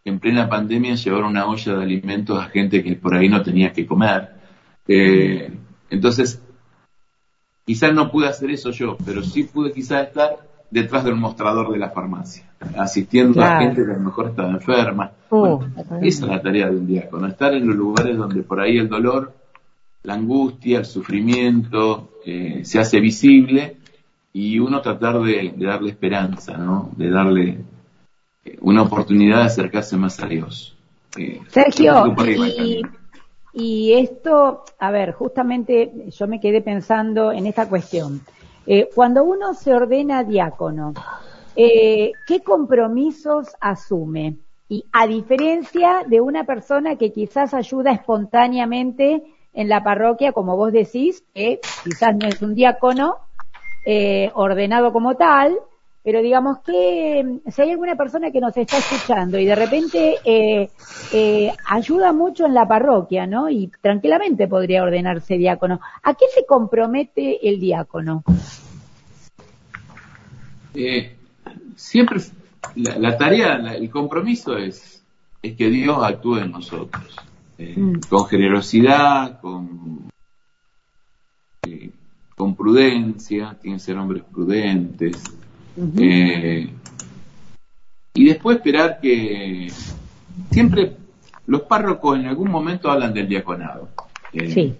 en 0.05 0.19
plena 0.19 0.47
pandemia 0.47 0.95
llevar 0.95 1.23
una 1.23 1.47
olla 1.47 1.75
de 1.75 1.83
alimentos 1.83 2.39
a 2.39 2.49
gente 2.49 2.83
que 2.83 2.95
por 2.95 3.15
ahí 3.15 3.29
no 3.29 3.41
tenía 3.41 3.73
que 3.73 3.87
comer. 3.87 4.29
entonces, 5.89 6.42
quizás 7.65 7.93
no 7.93 8.11
pude 8.11 8.27
hacer 8.27 8.51
eso 8.51 8.71
yo, 8.71 8.97
pero 9.05 9.23
sí 9.23 9.43
pude 9.43 9.71
quizás 9.71 10.07
estar 10.07 10.37
detrás 10.69 11.03
del 11.03 11.15
mostrador 11.15 11.71
de 11.71 11.77
la 11.77 11.91
farmacia, 11.91 12.43
asistiendo 12.77 13.41
a 13.43 13.59
gente 13.59 13.85
que 13.85 13.91
a 13.91 13.95
lo 13.95 13.99
mejor 13.99 14.29
estaba 14.29 14.49
enferma. 14.49 15.11
Uh, 15.29 15.59
esa 16.01 16.25
es 16.25 16.31
la 16.31 16.41
tarea 16.41 16.69
de 16.69 16.77
un 16.77 16.87
diácono, 16.87 17.27
estar 17.27 17.53
en 17.53 17.67
los 17.67 17.75
lugares 17.75 18.17
donde 18.17 18.41
por 18.41 18.59
ahí 18.59 18.77
el 18.77 18.89
dolor, 18.89 19.33
la 20.03 20.15
angustia, 20.15 20.79
el 20.79 20.85
sufrimiento 20.85 22.09
eh, 22.25 22.61
se 22.63 22.79
hace 22.79 22.99
visible 22.99 23.77
y 24.33 24.59
uno 24.59 24.81
tratar 24.81 25.21
de, 25.21 25.53
darle 25.57 25.91
esperanza, 25.91 26.57
¿no? 26.57 26.89
de 26.97 27.09
darle 27.09 27.57
eh, 28.43 28.57
una 28.61 28.81
oportunidad 28.81 29.39
de 29.39 29.45
acercarse 29.45 29.95
más 29.95 30.19
a 30.21 30.25
Dios. 30.25 30.75
Eh, 31.17 31.39
Sergio, 31.47 32.15
y, 32.25 32.81
y 33.53 33.93
esto, 33.93 34.63
a 34.79 34.91
ver, 34.91 35.13
justamente 35.13 36.09
yo 36.09 36.27
me 36.27 36.39
quedé 36.39 36.61
pensando 36.61 37.31
en 37.31 37.45
esta 37.45 37.69
cuestión. 37.69 38.21
Eh, 38.65 38.89
cuando 38.93 39.23
uno 39.23 39.53
se 39.53 39.73
ordena 39.73 40.23
diácono, 40.23 40.93
eh, 41.55 42.13
¿qué 42.25 42.41
compromisos 42.41 43.55
asume? 43.61 44.37
Y 44.69 44.85
a 44.91 45.05
diferencia 45.05 46.03
de 46.07 46.19
una 46.19 46.45
persona 46.45 46.95
que 46.95 47.11
quizás 47.11 47.53
ayuda 47.53 47.91
espontáneamente 47.91 49.23
en 49.53 49.69
la 49.69 49.83
parroquia, 49.83 50.31
como 50.31 50.57
vos 50.57 50.71
decís, 50.71 51.23
que 51.33 51.59
quizás 51.83 52.15
no 52.15 52.27
es 52.27 52.41
un 52.41 52.55
diácono 52.55 53.17
eh, 53.85 54.31
ordenado 54.33 54.91
como 54.91 55.15
tal, 55.15 55.59
pero 56.03 56.21
digamos 56.21 56.59
que 56.59 57.39
si 57.47 57.61
hay 57.61 57.71
alguna 57.71 57.95
persona 57.95 58.29
que 58.29 58.41
nos 58.41 58.55
está 58.57 58.77
escuchando 58.77 59.39
y 59.39 59.45
de 59.45 59.55
repente 59.55 60.15
eh, 60.25 60.69
eh, 61.13 61.51
ayuda 61.65 62.11
mucho 62.11 62.45
en 62.45 62.53
la 62.53 62.67
parroquia, 62.67 63.25
¿no? 63.25 63.49
Y 63.49 63.71
tranquilamente 63.81 64.47
podría 64.47 64.83
ordenarse 64.83 65.37
diácono. 65.37 65.79
¿A 66.03 66.13
qué 66.13 66.25
se 66.33 66.45
compromete 66.45 67.47
el 67.47 67.59
diácono? 67.59 68.23
Eh, 70.75 71.15
siempre 71.75 72.19
la, 72.75 73.17
tarea, 73.17 73.55
el 73.73 73.89
compromiso 73.89 74.57
es, 74.57 75.01
es 75.41 75.55
que 75.55 75.69
Dios 75.69 75.97
actúe 76.01 76.37
en 76.39 76.51
nosotros, 76.51 77.15
mm. 77.57 77.99
con 78.09 78.25
generosidad, 78.25 79.39
con 79.39 80.11
con 82.35 82.55
prudencia, 82.55 83.55
tienen 83.61 83.79
que 83.79 83.85
ser 83.85 83.97
hombres 83.97 84.23
prudentes, 84.23 85.15
eh, 85.77 86.69
y 88.13 88.25
después 88.25 88.57
esperar 88.57 88.99
que 89.01 89.71
siempre 90.51 90.93
los 91.47 91.61
párrocos 91.63 92.19
en 92.19 92.27
algún 92.27 92.51
momento 92.51 92.91
hablan 92.91 93.13
del 93.13 93.27
diaconado. 93.27 93.89
Eh, 94.33 94.75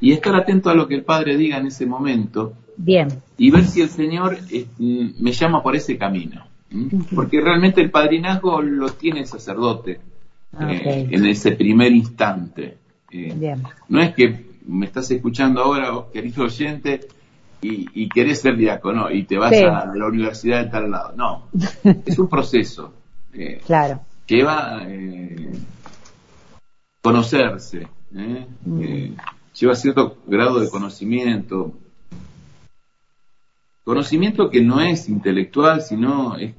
y 0.00 0.12
estar 0.12 0.34
atento 0.34 0.70
a 0.70 0.74
lo 0.74 0.88
que 0.88 0.96
el 0.96 1.04
padre 1.04 1.36
diga 1.36 1.58
en 1.58 1.66
ese 1.66 1.86
momento. 1.86 2.54
Bien. 2.76 3.08
Y 3.36 3.50
ver 3.50 3.64
si 3.64 3.82
el 3.82 3.88
Señor 3.88 4.38
eh, 4.50 4.66
me 4.78 5.32
llama 5.32 5.62
por 5.62 5.76
ese 5.76 5.98
camino. 5.98 6.46
Porque 7.14 7.40
realmente 7.40 7.82
el 7.82 7.90
padrinazgo 7.90 8.62
lo 8.62 8.88
tiene 8.90 9.20
el 9.20 9.26
sacerdote 9.26 10.00
en 10.58 11.26
ese 11.26 11.52
primer 11.52 11.92
instante. 11.92 12.78
No 13.88 14.00
es 14.00 14.14
que 14.14 14.52
me 14.66 14.86
estás 14.86 15.10
escuchando 15.10 15.62
ahora, 15.62 15.92
querido 16.12 16.44
oyente, 16.44 17.00
y, 17.62 18.08
querés 18.08 18.40
ser 18.40 18.56
diácono 18.56 19.10
y 19.10 19.22
te 19.24 19.38
vas 19.38 19.52
a 19.52 19.94
la 19.94 20.06
universidad 20.06 20.64
de 20.64 20.70
tal 20.70 20.90
lado. 20.90 21.12
No, 21.16 21.48
es 22.04 22.18
un 22.18 22.28
proceso. 22.28 22.92
Eh, 23.32 23.60
claro. 23.64 24.00
Lleva 24.26 24.82
eh, 24.86 25.52
conocerse, 27.00 27.88
eh, 28.14 28.46
mm. 28.64 28.82
eh, 28.82 29.12
lleva 29.58 29.74
cierto 29.74 30.18
grado 30.26 30.58
de 30.60 30.68
conocimiento. 30.68 31.72
Conocimiento 33.84 34.50
que 34.50 34.62
no 34.62 34.80
es 34.80 35.08
intelectual, 35.08 35.82
sino 35.82 36.36
es 36.36 36.54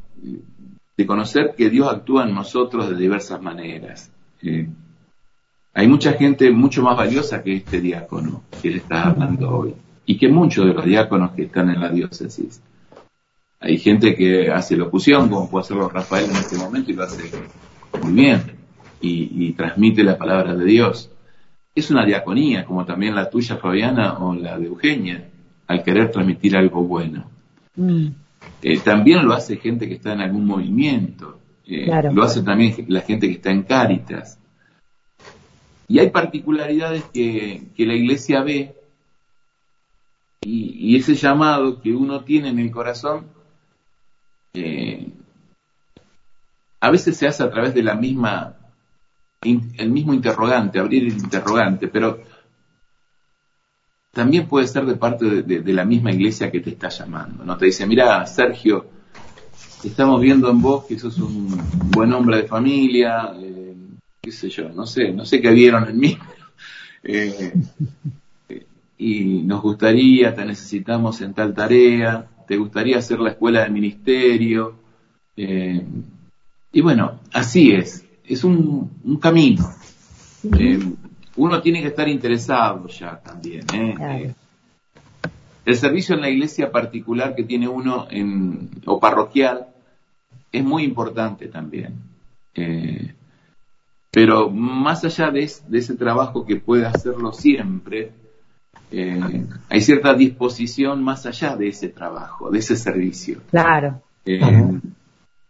de 0.96 1.06
conocer 1.06 1.56
que 1.58 1.70
Dios 1.70 1.92
actúa 1.92 2.26
en 2.26 2.36
nosotros 2.36 2.90
de 2.90 2.96
diversas 2.96 3.42
maneras. 3.42 4.12
hay 5.74 5.88
mucha 5.88 6.14
gente 6.14 6.52
mucho 6.52 6.84
más 6.84 6.96
valiosa 6.96 7.42
que 7.42 7.56
este 7.56 7.82
diácono 7.82 8.44
que 8.62 8.70
le 8.70 8.78
está 8.78 9.08
hablando 9.08 9.50
hoy 9.50 9.76
y 10.06 10.18
que 10.18 10.28
muchos 10.28 10.66
de 10.66 10.74
los 10.74 10.86
diáconos 10.86 11.32
que 11.32 11.44
están 11.44 11.70
en 11.70 11.80
la 11.80 11.90
diócesis. 11.90 12.62
Hay 13.60 13.78
gente 13.78 14.16
que 14.16 14.52
hace 14.52 14.76
locución, 14.76 15.30
como 15.30 15.50
puede 15.50 15.64
hacerlo 15.64 15.88
Rafael 15.88 16.30
en 16.30 16.36
este 16.36 16.58
momento, 16.58 16.92
y 16.92 16.96
lo 16.96 17.04
hace 17.04 17.32
muy 18.02 18.14
bien, 18.14 18.42
y, 19.00 19.52
transmite 19.54 20.04
la 20.04 20.18
palabra 20.18 20.56
de 20.56 20.66
Dios. 20.66 21.10
Es 21.76 21.90
una 21.90 22.06
diaconía, 22.06 22.66
como 22.66 22.86
también 22.86 23.16
la 23.16 23.30
tuya, 23.30 23.58
Fabiana, 23.58 24.18
o 24.20 24.34
la 24.34 24.58
de 24.58 24.68
Eugenia, 24.68 25.30
al 25.68 25.84
querer 25.84 26.12
transmitir 26.12 26.56
algo 26.58 26.84
bueno. 26.84 27.26
Mm. 27.76 28.08
Eh, 28.62 28.80
también 28.80 29.26
lo 29.26 29.34
hace 29.34 29.58
gente 29.58 29.88
que 29.88 29.96
está 29.96 30.14
en 30.14 30.22
algún 30.22 30.46
movimiento, 30.46 31.40
eh, 31.66 31.90
lo 32.12 32.24
hace 32.24 32.44
también 32.44 32.76
la 32.90 33.02
gente 33.02 33.28
que 33.28 33.36
está 33.36 33.52
en 33.52 33.64
Cáritas. 33.64 34.40
Y 35.88 36.00
hay 36.00 36.10
particularidades 36.10 37.04
que, 37.14 37.64
que 37.76 37.86
la 37.86 37.94
iglesia 37.94 38.42
ve 38.42 38.76
y, 40.46 40.96
ese 40.96 41.16
llamado 41.16 41.82
que 41.82 41.92
uno 41.92 42.24
tiene 42.24 42.50
en 42.50 42.60
el 42.60 42.72
corazón, 42.72 43.28
eh, 44.54 45.08
a 46.80 46.92
veces 46.92 47.18
se 47.18 47.28
hace 47.28 47.44
a 47.44 47.50
través 47.50 47.74
de 47.74 47.84
la 47.84 47.96
misma, 47.96 48.56
el 49.42 49.90
mismo 49.90 50.14
interrogante, 50.14 50.80
abrir 50.80 51.04
el 51.04 51.14
interrogante, 51.14 51.88
pero 51.88 52.20
también 54.12 54.48
puede 54.48 54.68
ser 54.68 54.86
de 54.86 54.96
parte 54.96 55.42
de, 55.42 55.74
la 55.74 55.86
misma 55.86 56.12
iglesia 56.12 56.52
que 56.52 56.60
te 56.60 56.70
está 56.70 56.90
llamando, 56.90 57.44
¿no? 57.44 57.58
Te 57.58 57.66
dice, 57.66 57.88
mira, 57.88 58.26
Sergio, 58.28 58.86
estamos 59.84 60.22
viendo 60.22 60.52
en 60.52 60.62
vos 60.62 60.86
que 60.86 61.00
sos 61.00 61.18
un 61.18 61.50
buen 61.90 62.14
hombre 62.14 62.38
de 62.38 62.44
familia, 62.44 63.34
eh, 63.36 63.76
qué 64.22 64.32
sé 64.32 64.50
yo, 64.50 64.70
no 64.70 64.86
sé, 64.86 65.12
no 65.12 65.26
sé 65.26 65.42
qué 65.42 65.52
vieron 65.52 65.90
en 65.90 66.00
mí. 66.00 66.18
Eh, 67.06 67.52
y 69.04 69.44
nos 69.44 69.62
gustaría, 69.62 70.34
te 70.34 70.46
necesitamos 70.46 71.20
en 71.20 71.34
tal 71.34 71.54
tarea, 71.54 72.26
te 72.48 72.56
gustaría 72.56 73.00
hacer 73.00 73.20
la 73.20 73.32
escuela 73.32 73.64
de 73.64 73.70
ministerio. 73.70 74.76
Eh, 75.36 75.86
y 76.72 76.82
bueno, 76.82 77.20
así 77.34 77.74
es, 77.74 78.06
es 78.24 78.46
un, 78.46 79.20
camino. 79.22 79.66
Eh, 80.58 80.80
uno 81.36 81.62
tiene 81.62 81.82
que 81.82 81.90
estar 81.90 82.08
interesado 82.08 82.88
ya 82.88 83.20
también. 83.20 83.66
¿eh? 83.74 84.34
el 85.66 85.76
servicio 85.76 86.16
en 86.16 86.22
la 86.22 86.30
iglesia 86.30 86.72
particular 86.72 87.36
que 87.36 87.44
tiene 87.44 87.68
uno 87.68 88.08
en, 88.10 88.70
o 88.86 89.02
parroquial 89.02 89.68
es 90.50 90.64
muy 90.64 90.84
importante 90.84 91.48
también. 91.50 91.94
pero 94.12 94.50
más 94.50 95.04
allá 95.04 95.30
de, 95.30 95.52
de, 95.68 95.80
ese 95.80 95.96
trabajo 95.96 96.46
que 96.46 96.56
puede 96.56 96.86
hacerlo 96.86 97.34
siempre, 97.34 98.23
eh, 98.96 99.48
hay 99.70 99.82
cierta 99.82 100.14
disposición 100.14 101.04
más 101.04 101.26
allá 101.26 101.56
de 101.56 101.70
ese 101.70 101.90
trabajo, 101.90 102.52
de 102.52 102.60
ese 102.60 102.76
servicio. 102.76 103.42
Claro. 103.50 104.04
Eh, 104.24 104.40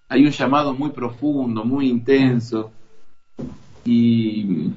hay 0.08 0.26
un 0.26 0.32
llamado 0.32 0.74
muy 0.74 0.92
profundo, 0.92 1.66
muy 1.66 1.90
intenso, 1.90 2.72
y, 3.84 4.72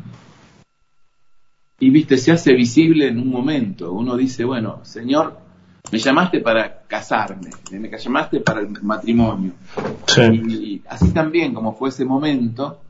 y 1.79 1.90
viste, 1.90 2.18
se 2.18 2.33
hace 2.33 2.55
visible 2.55 3.07
en 3.07 3.20
un 3.20 3.31
momento. 3.31 3.92
Uno 3.92 4.16
dice, 4.16 4.44
bueno, 4.44 4.81
Señor, 4.83 5.38
me 5.92 5.98
llamaste 5.98 6.40
para 6.40 6.83
casarme, 6.88 7.50
me 7.70 7.88
llamaste 7.96 8.40
para 8.40 8.62
el 8.62 8.83
matrimonio. 8.83 9.52
Y, 10.33 10.83
así 10.88 11.12
también, 11.12 11.55
como 11.55 11.72
fue 11.72 11.90
ese 11.90 12.05
momento, 12.05 12.81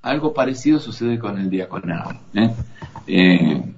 algo 0.00 0.32
parecido 0.32 0.78
sucede 0.78 1.18
con 1.18 1.40
el 1.40 1.50
diaconado. 1.50 2.12
¿eh? 2.34 2.50
eh 3.08 3.73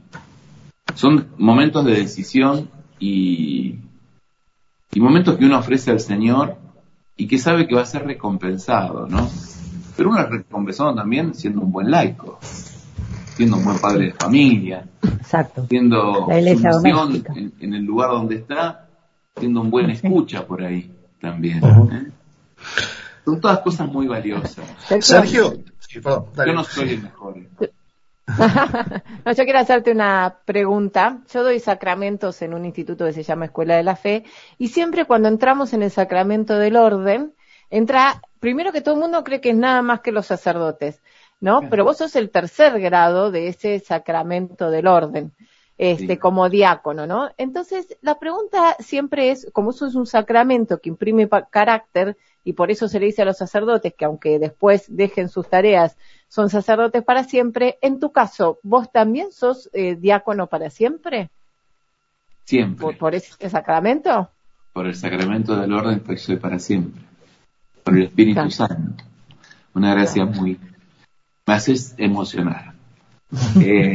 son 0.97 1.29
momentos 1.37 1.85
de 1.85 1.93
decisión 1.93 2.71
y, 2.99 3.77
y 4.93 5.01
momentos 5.01 5.37
que 5.37 5.45
uno 5.45 5.59
ofrece 5.59 5.91
al 5.91 6.01
Señor 6.01 6.57
y 7.17 7.29
que 7.29 7.39
sabe 7.39 7.69
que 7.69 7.75
va 7.75 7.83
a 7.83 7.87
ser 7.87 8.05
recompensado, 8.07 9.07
¿no? 9.07 9.29
Pero 9.97 10.11
uno 10.11 10.21
es 10.21 10.29
recompensado 10.29 10.95
también 10.95 11.35
siendo 11.35 11.61
un 11.61 11.71
buen 11.71 11.91
laico, 11.91 12.39
siendo 13.37 13.59
un 13.59 13.65
buen 13.65 13.79
padre 13.79 14.07
de 14.07 14.13
familia, 14.13 14.87
Exacto. 15.03 15.67
siendo 15.69 16.27
en, 16.31 17.53
en, 17.61 17.75
el 17.75 17.85
lugar 17.85 18.11
donde 18.11 18.37
está, 18.37 18.89
siendo 19.39 19.61
un 19.61 19.71
buen 19.71 19.91
escucha 19.91 20.47
por 20.47 20.63
ahí 20.63 20.91
también. 21.21 21.59
¿eh? 21.63 22.11
Son 23.25 23.41
todas 23.41 23.61
cosas 23.61 23.87
muy 23.89 24.07
valiosas. 24.07 24.65
Sergio, 25.01 25.63
perdón, 26.03 26.27
Yo 26.47 26.53
no 26.55 26.65
soy 26.65 26.91
el 26.91 27.03
mejor. 27.03 27.37
no, 29.25 29.33
yo 29.33 29.45
quiero 29.45 29.59
hacerte 29.59 29.93
una 29.93 30.41
pregunta. 30.45 31.23
Yo 31.33 31.45
doy 31.45 31.61
sacramentos 31.61 32.43
en 32.43 32.55
un 32.55 32.65
instituto 32.65 33.05
que 33.05 33.13
se 33.13 33.23
llama 33.23 33.47
Escuela 33.47 33.77
de 33.77 33.85
la 33.85 33.97
Fe 33.97 34.25
y 34.59 34.69
siempre 34.69 35.05
cuando 35.05 35.29
entramos 35.29 35.73
en 35.73 35.83
el 35.83 35.91
sacramento 35.91 36.59
del 36.59 36.77
orden, 36.77 37.35
entra, 37.71 38.21
primero 38.41 38.73
que 38.73 38.81
todo 38.81 38.95
el 38.95 39.01
mundo 39.01 39.23
cree 39.23 39.41
que 39.41 39.51
es 39.51 39.57
nada 39.57 39.81
más 39.83 40.01
que 40.01 40.13
los 40.13 40.27
sacerdotes, 40.27 41.03
¿no? 41.41 41.61
Pero 41.71 41.85
vos 41.85 41.99
sos 41.99 42.17
el 42.17 42.31
tercer 42.31 42.81
grado 42.81 43.31
de 43.31 43.49
ese 43.49 43.79
sacramento 43.79 44.71
del 44.71 44.89
orden, 44.89 45.33
este, 45.79 46.19
como 46.19 46.49
diácono, 46.49 47.07
¿no? 47.07 47.31
Entonces, 47.37 47.97
la 48.01 48.19
pregunta 48.19 48.77
siempre 48.79 49.31
es, 49.31 49.49
como 49.53 49.71
eso 49.71 49.87
es 49.87 49.95
un 49.95 50.07
sacramento 50.07 50.79
que 50.79 50.89
imprime 50.89 51.29
carácter, 51.51 52.17
y 52.45 52.53
por 52.53 52.71
eso 52.71 52.89
se 52.89 53.01
le 53.01 53.07
dice 53.07 53.23
a 53.23 53.25
los 53.25 53.37
sacerdotes 53.37 53.93
que 53.95 54.05
aunque 54.05 54.39
después 54.39 54.85
dejen 54.89 55.29
sus 55.29 55.49
tareas, 55.51 55.97
son 56.29 56.49
sacerdotes 56.49 57.03
para 57.03 57.25
siempre. 57.25 57.77
En 57.83 57.99
tu 57.99 58.13
caso, 58.13 58.61
¿vos 58.63 58.91
también 58.93 59.33
sos 59.33 59.69
eh, 59.73 59.97
diácono 59.97 60.47
para 60.47 60.71
siempre? 60.71 61.29
Siempre. 62.45 62.97
¿Por, 62.97 63.15
ese 63.17 63.51
sacramento? 63.51 64.31
Por 64.73 64.87
el 64.87 64.95
sacramento 64.95 65.57
del 65.57 65.73
orden, 65.73 65.99
pues 65.99 66.23
soy 66.23 66.37
para 66.37 66.61
siempre. 66.61 67.03
Por 67.83 67.97
el 67.97 68.05
Espíritu 68.05 68.49
Santo. 68.51 69.03
Una 69.75 69.93
gracia 69.93 70.25
muy... 70.25 70.59
Me 71.47 71.55
haces 71.55 71.95
emocionar. 71.99 72.75
Eh, 73.61 73.93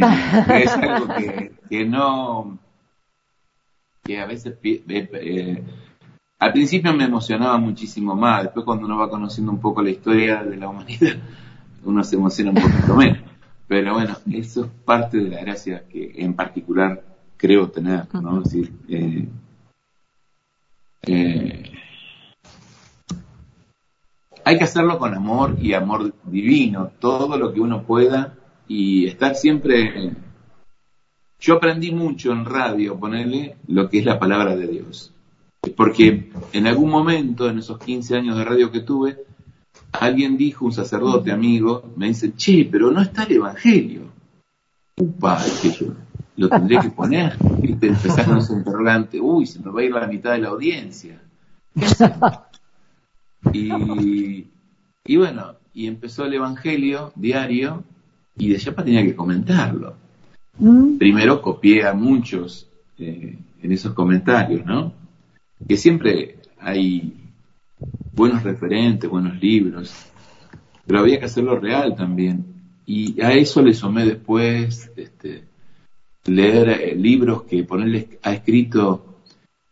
es 0.61 0.73
algo 0.73 1.15
que, 1.15 1.53
no... 1.85 2.57
que 4.03 4.19
a 4.19 4.25
veces... 4.25 4.57
Eh, 4.63 5.63
al 6.39 6.53
principio 6.53 6.91
me 6.93 7.03
emocionaba 7.03 7.57
muchísimo 7.57 8.15
más, 8.15 8.43
después 8.43 8.65
cuando 8.65 8.87
uno 8.87 8.97
va 8.97 9.09
conociendo 9.09 9.51
un 9.51 9.61
poco 9.61 9.83
la 9.83 9.91
historia 9.91 10.43
de 10.43 10.57
la 10.57 10.69
humanidad, 10.69 11.17
uno 11.85 12.03
se 12.03 12.15
emociona 12.15 12.49
un 12.49 12.55
poquito 12.55 12.95
menos. 12.95 13.19
Pero 13.67 13.93
bueno, 13.93 14.17
eso 14.31 14.65
es 14.65 14.71
parte 14.83 15.17
de 15.17 15.29
la 15.29 15.41
gracia 15.41 15.87
que 15.87 16.13
en 16.17 16.33
particular 16.33 17.03
creo 17.37 17.69
tener, 17.69 18.07
¿no? 18.15 18.39
Es 18.39 18.43
decir, 18.45 18.73
eh, 18.89 19.27
eh, 21.03 21.71
hay 24.43 24.57
que 24.57 24.63
hacerlo 24.63 24.97
con 24.99 25.13
amor 25.13 25.57
y 25.61 25.73
amor 25.73 26.13
divino, 26.23 26.91
todo 26.99 27.37
lo 27.37 27.53
que 27.53 27.61
uno 27.61 27.83
pueda 27.83 28.35
y 28.67 29.07
estar 29.07 29.35
siempre... 29.35 30.11
Yo 31.41 31.55
aprendí 31.55 31.91
mucho 31.91 32.31
en 32.31 32.45
radio, 32.45 32.99
ponerle 32.99 33.57
lo 33.67 33.89
que 33.89 33.97
es 33.97 34.05
la 34.05 34.19
palabra 34.19 34.55
de 34.55 34.67
Dios. 34.67 35.11
Porque 35.75 36.31
en 36.53 36.67
algún 36.67 36.91
momento, 36.91 37.49
en 37.49 37.57
esos 37.57 37.79
15 37.79 38.15
años 38.15 38.37
de 38.37 38.45
radio 38.45 38.71
que 38.71 38.81
tuve, 38.81 39.17
alguien 39.91 40.37
dijo, 40.37 40.65
un 40.65 40.71
sacerdote 40.71 41.31
amigo, 41.31 41.91
me 41.95 42.09
dice, 42.09 42.33
che, 42.35 42.69
pero 42.71 42.91
no 42.91 43.01
está 43.01 43.23
el 43.23 43.33
Evangelio. 43.33 44.03
Upa, 44.97 45.43
que 45.61 45.71
yo 45.71 45.87
lo 46.37 46.47
tendré 46.47 46.79
que 46.79 46.91
poner. 46.91 47.35
Y 47.63 47.73
te 47.73 47.87
empezás 47.87 48.27
ese 48.27 48.53
interrogante, 48.53 49.19
uy, 49.19 49.47
se 49.47 49.59
nos 49.61 49.75
va 49.75 49.81
a 49.81 49.83
ir 49.83 49.91
la 49.91 50.05
mitad 50.05 50.33
de 50.33 50.39
la 50.39 50.49
audiencia. 50.49 51.19
y, 53.51 54.47
y 55.05 55.17
bueno, 55.17 55.55
y 55.73 55.87
empezó 55.87 56.25
el 56.25 56.35
Evangelio 56.35 57.11
diario 57.15 57.83
y 58.37 58.49
de 58.49 58.59
Yapa 58.59 58.83
tenía 58.83 59.03
que 59.03 59.15
comentarlo. 59.15 60.00
Mm. 60.61 60.99
Primero 60.99 61.41
copié 61.41 61.85
a 61.85 61.93
muchos 61.93 62.69
eh, 62.99 63.35
en 63.61 63.71
esos 63.71 63.93
comentarios, 63.93 64.63
¿no? 64.63 64.93
que 65.67 65.75
siempre 65.75 66.37
hay 66.59 67.13
buenos 68.13 68.43
referentes, 68.43 69.09
buenos 69.09 69.39
libros, 69.41 69.93
pero 70.85 70.99
había 70.99 71.19
que 71.19 71.25
hacerlo 71.25 71.59
real 71.59 71.95
también. 71.95 72.45
Y 72.85 73.19
a 73.21 73.33
eso 73.33 73.61
le 73.61 73.73
sumé 73.73 74.05
después 74.05 74.91
este, 74.95 75.45
leer 76.25 76.69
eh, 76.69 76.95
libros 76.95 77.43
que 77.43 77.63
ponerle 77.63 78.19
ha 78.21 78.33
escrito 78.33 79.23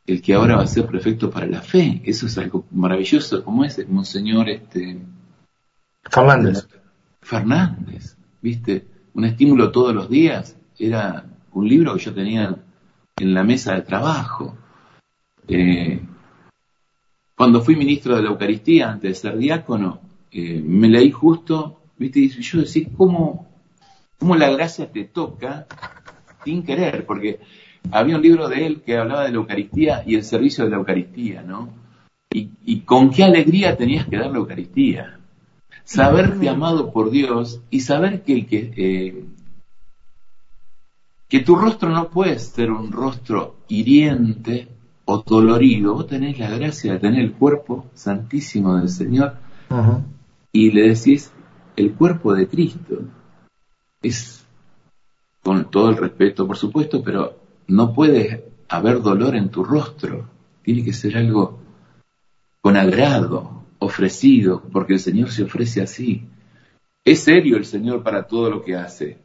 el 0.08 0.22
que 0.24 0.34
ahora 0.34 0.56
va 0.56 0.64
a 0.64 0.68
ser 0.68 0.88
prefecto 0.88 1.30
para 1.30 1.46
la 1.46 1.62
fe. 1.62 2.02
Eso 2.04 2.26
es 2.26 2.38
algo 2.38 2.66
maravilloso, 2.72 3.44
como 3.44 3.64
es 3.64 3.78
el 3.78 3.90
Monseñor 3.90 4.50
este, 4.50 4.98
Fernández. 6.10 6.68
Fernández, 7.22 8.18
¿viste? 8.42 8.88
Un 9.14 9.26
estímulo 9.26 9.72
todos 9.72 9.94
los 9.94 10.10
días. 10.10 10.56
Era 10.80 11.26
un 11.52 11.68
libro 11.68 11.94
que 11.94 12.00
yo 12.00 12.14
tenía 12.14 12.56
en 13.18 13.34
la 13.34 13.44
mesa 13.44 13.76
de 13.76 13.82
trabajo. 13.82 14.58
Eh, 15.48 16.00
cuando 17.36 17.62
fui 17.62 17.76
ministro 17.76 18.16
de 18.16 18.24
la 18.24 18.30
Eucaristía, 18.30 18.90
antes 18.92 19.10
de 19.10 19.16
ser 19.16 19.38
diácono, 19.38 20.00
eh, 20.32 20.62
me 20.64 20.88
leí 20.88 21.12
justo, 21.12 21.82
viste, 21.98 22.20
y 22.20 22.30
yo 22.30 22.62
decía, 22.62 22.88
¿cómo, 22.96 23.48
¿cómo 24.18 24.36
la 24.36 24.50
gracia 24.52 24.92
te 24.92 25.06
toca 25.06 25.68
sin 26.44 26.64
querer? 26.64 27.06
Porque 27.06 27.40
había 27.92 28.16
un 28.16 28.22
libro 28.22 28.48
de 28.48 28.66
él 28.66 28.82
que 28.82 28.98
hablaba 28.98 29.24
de 29.24 29.32
la 29.32 29.38
Eucaristía 29.38 30.04
y 30.06 30.16
el 30.16 30.24
servicio 30.24 30.64
de 30.64 30.72
la 30.72 30.78
Eucaristía, 30.78 31.42
¿no? 31.42 31.70
Y, 32.32 32.82
con 32.82 33.10
qué 33.10 33.24
alegría 33.24 33.76
tenías 33.76 34.06
que 34.06 34.18
dar 34.18 34.30
la 34.30 34.38
Eucaristía. 34.38 35.20
Saberte 35.84 36.48
amado 36.48 36.92
por 36.94 37.10
Dios 37.10 37.62
y 37.72 37.80
saber 37.80 38.22
que, 38.22 38.46
que, 38.46 38.72
eh, 38.78 39.26
que 41.30 41.40
tu 41.40 41.56
rostro 41.56 41.90
no 41.90 42.10
puede 42.10 42.40
ser 42.40 42.72
un 42.72 42.92
rostro 42.92 43.58
hiriente, 43.68 44.68
o 45.12 45.24
dolorido, 45.26 45.96
vos 45.96 46.06
tenés 46.06 46.38
la 46.38 46.52
gracia 46.52 46.94
de 46.94 47.00
tener 47.00 47.22
el 47.22 47.34
cuerpo 47.34 47.88
santísimo 47.96 48.78
del 48.78 48.90
Señor 48.90 49.38
y 50.52 50.70
le 50.70 50.90
decís 50.90 51.32
el 51.76 51.94
cuerpo 51.94 52.34
de 52.36 52.48
Cristo. 52.48 53.02
Es 54.04 54.46
con 55.42 55.72
todo 55.72 55.90
el 55.90 55.98
respeto, 55.98 56.46
por 56.46 56.58
supuesto, 56.58 57.04
pero 57.04 57.40
no 57.68 57.92
puede 57.92 58.52
haber 58.68 59.02
dolor 59.02 59.36
en 59.36 59.50
tu 59.50 59.64
rostro. 59.64 60.30
Tiene 60.62 60.84
que 60.84 60.94
ser 60.94 61.18
algo 61.18 61.60
con 62.62 62.78
agrado, 62.78 63.64
ofrecido, 63.80 64.62
porque 64.72 64.94
el 64.94 65.00
Señor 65.00 65.32
se 65.32 65.44
ofrece 65.44 65.82
así. 65.82 66.28
Es 67.04 67.22
serio 67.24 67.58
el 67.58 67.66
Señor 67.66 68.04
para 68.04 68.28
todo 68.28 68.52
lo 68.52 68.64
que 68.64 68.76
hace, 68.76 69.18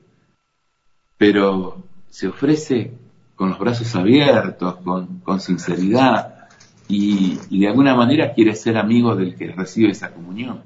pero 1.18 1.82
se 2.14 2.28
ofrece 2.28 2.92
con 3.34 3.48
los 3.48 3.58
brazos 3.58 3.92
abiertos, 3.96 4.76
con, 4.84 5.40
sinceridad 5.40 6.46
y, 6.86 7.40
de 7.50 7.66
alguna 7.66 7.96
manera 7.96 8.32
quiere 8.32 8.54
ser 8.54 8.76
amigo 8.76 9.16
del 9.16 9.34
que 9.34 9.50
recibe 9.50 9.90
esa 9.90 10.12
comunión. 10.12 10.62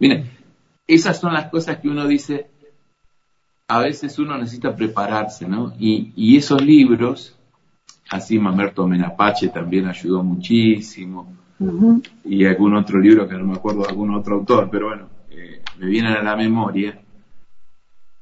Miren, 0.00 0.28
esas 0.88 1.20
son 1.20 1.32
las 1.32 1.48
cosas 1.48 1.78
que 1.78 1.88
uno 1.88 2.08
dice, 2.08 2.50
a 3.68 3.78
veces 3.78 4.18
uno 4.18 4.36
necesita 4.36 4.74
prepararse, 4.74 5.46
¿no? 5.46 5.72
Y, 5.78 6.36
esos 6.36 6.60
libros, 6.60 7.38
así 8.10 8.40
Mamerto 8.40 8.84
Menapache 8.88 9.46
también 9.50 9.86
ayudó 9.86 10.24
muchísimo, 10.24 11.36
y 12.24 12.44
algún 12.44 12.74
otro 12.74 12.98
libro 12.98 13.28
que 13.28 13.36
no 13.36 13.44
me 13.44 13.54
acuerdo 13.54 13.82
de 13.82 13.90
algún 13.90 14.12
otro 14.12 14.38
autor, 14.38 14.68
pero 14.68 14.88
bueno, 14.88 15.08
eh, 15.30 15.62
me 15.78 15.86
vienen 15.86 16.14
a 16.14 16.22
la 16.24 16.34
memoria 16.34 17.00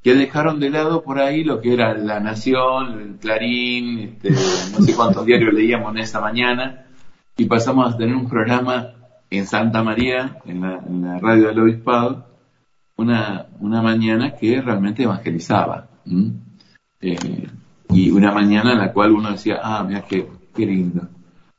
que 0.02 0.14
dejaron 0.14 0.61
de 0.61 0.70
lado 0.70 1.02
por 1.02 1.18
ahí 1.18 1.44
lo 1.44 1.61
que 1.61 1.72
era 1.74 1.94
La 1.94 2.20
Nación, 2.20 3.00
el 3.00 3.16
Clarín, 3.16 3.98
este, 3.98 4.30
no 4.30 4.84
sé 4.84 4.94
cuántos 4.94 5.26
diarios 5.26 5.52
leíamos 5.52 5.92
en 5.92 5.98
esa 5.98 6.20
mañana, 6.20 6.87
y 7.37 7.46
pasamos 7.46 7.92
a 7.92 7.96
tener 7.96 8.14
un 8.14 8.28
programa 8.28 8.94
en 9.30 9.46
Santa 9.46 9.82
María, 9.82 10.38
en 10.46 10.61
la, 10.61 11.18
radio 11.18 11.48
del 11.48 11.61
Obispado, 11.61 12.26
una, 12.96 13.46
una 13.61 13.82
mañana 13.82 14.34
que 14.34 14.61
realmente 14.61 15.02
evangelizaba. 15.02 15.88
Eh, 17.00 17.48
y 17.90 18.11
una 18.11 18.32
mañana 18.32 18.72
en 18.72 18.78
la 18.78 18.92
cual 18.92 19.12
uno 19.12 19.30
decía, 19.30 19.61
ah, 19.62 19.84
mira 19.87 20.02
qué, 20.02 20.28
qué 20.54 20.66
lindo. 20.66 21.08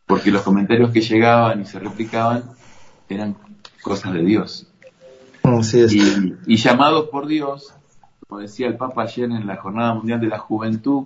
Porque 0.05 0.31
los 0.31 0.41
comentarios 0.41 0.91
que 0.91 1.01
llegaban 1.01 1.61
y 1.61 1.65
se 1.65 1.79
replicaban 1.79 2.43
eran 3.07 3.35
cosas 3.81 4.13
de 4.13 4.23
Dios. 4.23 4.67
Y, 6.47 6.53
y 6.53 6.57
llamados 6.57 7.09
por 7.09 7.27
Dios 7.27 7.73
como 8.29 8.41
decía 8.41 8.67
el 8.67 8.77
Papa 8.77 9.03
ayer 9.03 9.25
en 9.25 9.47
la 9.47 9.55
Jornada 9.55 9.95
Mundial 9.95 10.19
de 10.19 10.27
la 10.27 10.37
Juventud, 10.37 11.05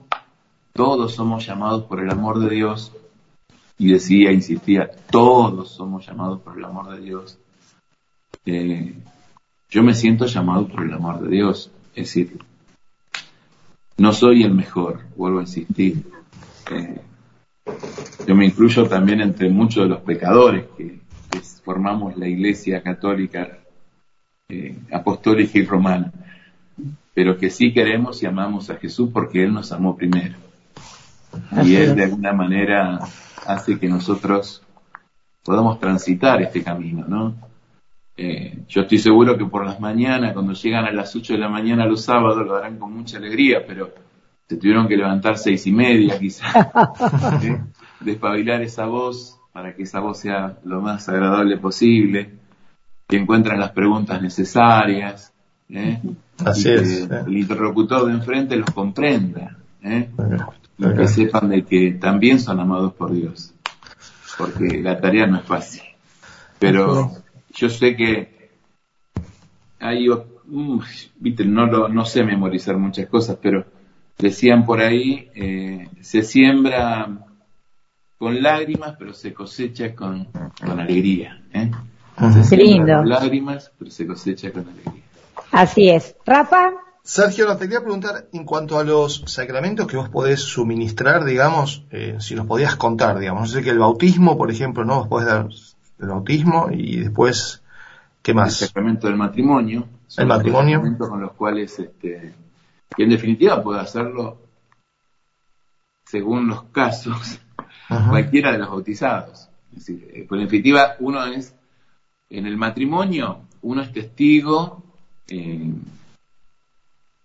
todos 0.74 1.16
somos 1.16 1.46
llamados 1.46 1.84
por 1.84 2.02
el 2.02 2.10
amor 2.12 2.38
de 2.40 2.54
Dios. 2.54 2.92
Y 3.78 3.94
decía, 3.94 4.34
insistía, 4.34 4.92
todos 5.10 5.72
somos 5.72 6.06
llamados 6.06 6.42
por 6.42 6.58
el 6.58 6.66
amor 6.66 6.94
de 6.94 7.02
Dios. 7.02 7.40
Eh, 8.46 8.94
yo 9.70 9.84
me 9.84 9.94
siento 9.94 10.26
llamado 10.26 10.68
por 10.68 10.84
el 10.84 10.94
amor 10.94 11.22
de 11.22 11.30
Dios. 11.30 11.72
Es 11.96 12.08
decir, 12.08 12.40
no 13.98 14.12
soy 14.12 14.44
el 14.44 14.54
mejor, 14.54 15.00
vuelvo 15.16 15.40
a 15.40 15.44
insistir. 15.44 16.04
Eh, 16.72 17.02
yo 18.28 18.36
me 18.36 18.48
incluyo 18.48 18.86
también 18.90 19.22
entre 19.22 19.50
muchos 19.50 19.84
de 19.84 19.90
los 19.90 20.02
pecadores 20.02 20.66
que, 20.78 21.02
formamos 21.64 22.18
la 22.18 22.28
Iglesia 22.28 22.84
Católica 22.84 23.60
eh, 24.50 24.78
Apostólica 24.92 25.58
y 25.58 25.66
Romana 25.66 26.12
pero 27.14 27.38
que 27.38 27.50
sí 27.50 27.74
queremos 27.74 28.22
y 28.24 28.26
amamos 28.26 28.70
a 28.70 28.76
Jesús 28.76 29.10
porque 29.14 29.44
Él 29.44 29.54
nos 29.54 29.72
amó 29.72 29.96
primero. 29.96 30.36
Y 31.64 31.76
Él 31.76 31.96
de 31.96 32.04
alguna 32.06 32.34
manera 32.34 33.00
hace 33.46 33.80
que 33.80 33.88
nosotros 33.88 34.64
podamos 35.44 35.80
transitar 35.80 36.42
este 36.42 36.64
camino, 36.64 37.06
¿no? 37.08 37.36
Eh, 38.16 38.60
yo 38.68 38.82
estoy 38.82 39.00
seguro 39.00 39.38
que 39.38 39.46
por 39.46 39.66
las 39.66 39.80
mañanas, 39.80 40.34
cuando 40.34 40.54
llegan 40.54 40.86
a 40.86 40.92
las 40.92 41.16
8 41.16 41.34
de 41.34 41.40
la 41.40 41.50
mañana 41.50 41.86
los 41.86 42.04
sábados, 42.04 42.46
lo 42.46 42.56
harán 42.56 42.78
con 42.78 42.94
mucha 42.94 43.18
alegría, 43.18 43.66
pero 43.66 43.92
se 44.48 44.58
tuvieron 44.58 44.88
que 44.88 44.98
levantar 44.98 45.38
seis 45.38 45.66
y 45.66 45.72
media 45.72 46.20
quizás, 46.20 46.56
¿eh? 47.44 47.60
despabilar 48.02 48.62
esa 48.62 48.86
voz 48.86 49.40
para 49.52 49.76
que 49.76 49.84
esa 49.84 50.00
voz 50.00 50.20
sea 50.20 50.58
lo 50.64 50.82
más 50.82 51.08
agradable 51.10 51.58
posible, 51.58 52.34
que 53.08 53.18
encuentren 53.18 53.60
las 53.60 53.72
preguntas 53.72 54.22
necesarias, 54.22 55.34
¿eh? 55.70 56.00
Así 56.46 56.70
y 56.70 56.72
es, 56.74 56.82
que 56.82 57.16
¿eh? 57.16 57.24
el 57.28 57.38
interlocutor 57.38 58.08
de 58.08 58.14
enfrente 58.14 58.56
los 58.56 58.70
comprenda, 58.72 59.58
¿eh? 59.84 60.10
y 60.78 60.94
que 60.94 61.08
sepan 61.08 61.50
de 61.50 61.64
que 61.64 61.92
también 61.92 62.40
son 62.40 62.60
amados 62.60 62.94
por 62.94 63.12
Dios, 63.12 63.54
porque 64.38 64.82
la 64.82 65.00
tarea 65.00 65.28
no 65.28 65.38
es 65.38 65.46
fácil. 65.46 65.84
Pero 66.60 67.12
yo 67.54 67.70
sé 67.70 67.96
que 67.96 68.52
hay, 69.80 70.08
mm, 70.10 70.80
viste, 71.20 71.46
no, 71.46 71.66
lo, 71.68 71.88
no 71.90 72.06
sé 72.06 72.24
memorizar 72.24 72.78
muchas 72.78 73.08
cosas, 73.08 73.38
pero 73.42 73.66
decían 74.18 74.66
por 74.66 74.82
ahí, 74.82 75.30
eh, 75.36 75.90
se 76.02 76.24
siembra 76.24 77.10
con 78.18 78.42
lágrimas, 78.42 78.96
pero 78.98 79.14
se 79.14 79.34
cosecha 79.34 79.94
con, 79.94 80.28
con 80.66 80.80
alegría. 80.80 81.44
¿eh? 81.54 81.70
Se 82.44 82.56
lindo. 82.56 82.98
Con 82.98 83.10
lágrimas, 83.10 83.72
pero 83.78 83.92
se 83.92 84.08
cosecha 84.08 84.52
con 84.52 84.68
alegría. 84.68 85.03
Así 85.52 85.90
es. 85.90 86.16
Rafa, 86.26 86.72
Sergio, 87.06 87.48
te 87.58 87.66
quería 87.66 87.82
preguntar 87.82 88.30
en 88.32 88.46
cuanto 88.46 88.80
a 88.80 88.84
los 88.86 89.24
sacramentos 89.28 89.88
que 89.88 89.98
vos 89.98 90.08
podés 90.08 90.40
suministrar, 90.40 91.26
digamos, 91.26 91.84
eh, 91.92 92.16
si 92.20 92.34
nos 92.34 92.46
podías 92.48 92.78
contar, 92.78 93.20
digamos. 93.20 93.50
Yo 93.52 93.58
sé 93.58 93.64
que 93.64 93.72
el 93.72 93.80
bautismo, 93.80 94.38
por 94.38 94.50
ejemplo, 94.50 94.86
¿no? 94.86 95.00
Vos 95.00 95.08
podés 95.10 95.28
dar 95.28 95.48
el 96.00 96.08
bautismo 96.08 96.70
y 96.72 97.02
después, 97.02 97.62
¿qué 98.22 98.32
El 98.32 98.38
más? 98.38 98.56
sacramento 98.56 99.08
del 99.08 99.18
matrimonio. 99.18 99.86
El 100.18 100.28
matrimonio. 100.28 100.78
sacramentos 100.78 101.10
con 101.10 101.22
los 101.22 101.32
cuales, 101.34 101.78
este, 101.78 102.34
que 102.96 103.04
en 103.04 103.10
definitiva 103.10 103.62
puede 103.62 103.82
hacerlo 103.82 104.38
según 106.06 106.48
los 106.48 106.64
casos, 106.66 107.40
Ajá. 107.90 108.12
cualquiera 108.12 108.54
de 108.54 108.60
los 108.60 108.70
bautizados. 108.70 109.50
Es 109.76 109.80
decir, 109.86 110.10
eh, 110.14 110.26
por 110.30 110.40
definitiva, 110.40 110.96
uno 111.00 111.26
es, 111.26 111.54
en 112.30 112.46
el 112.46 112.56
matrimonio, 112.56 113.42
uno 113.62 113.82
es 113.82 113.92
testigo 113.92 114.83
eh, 115.30 115.72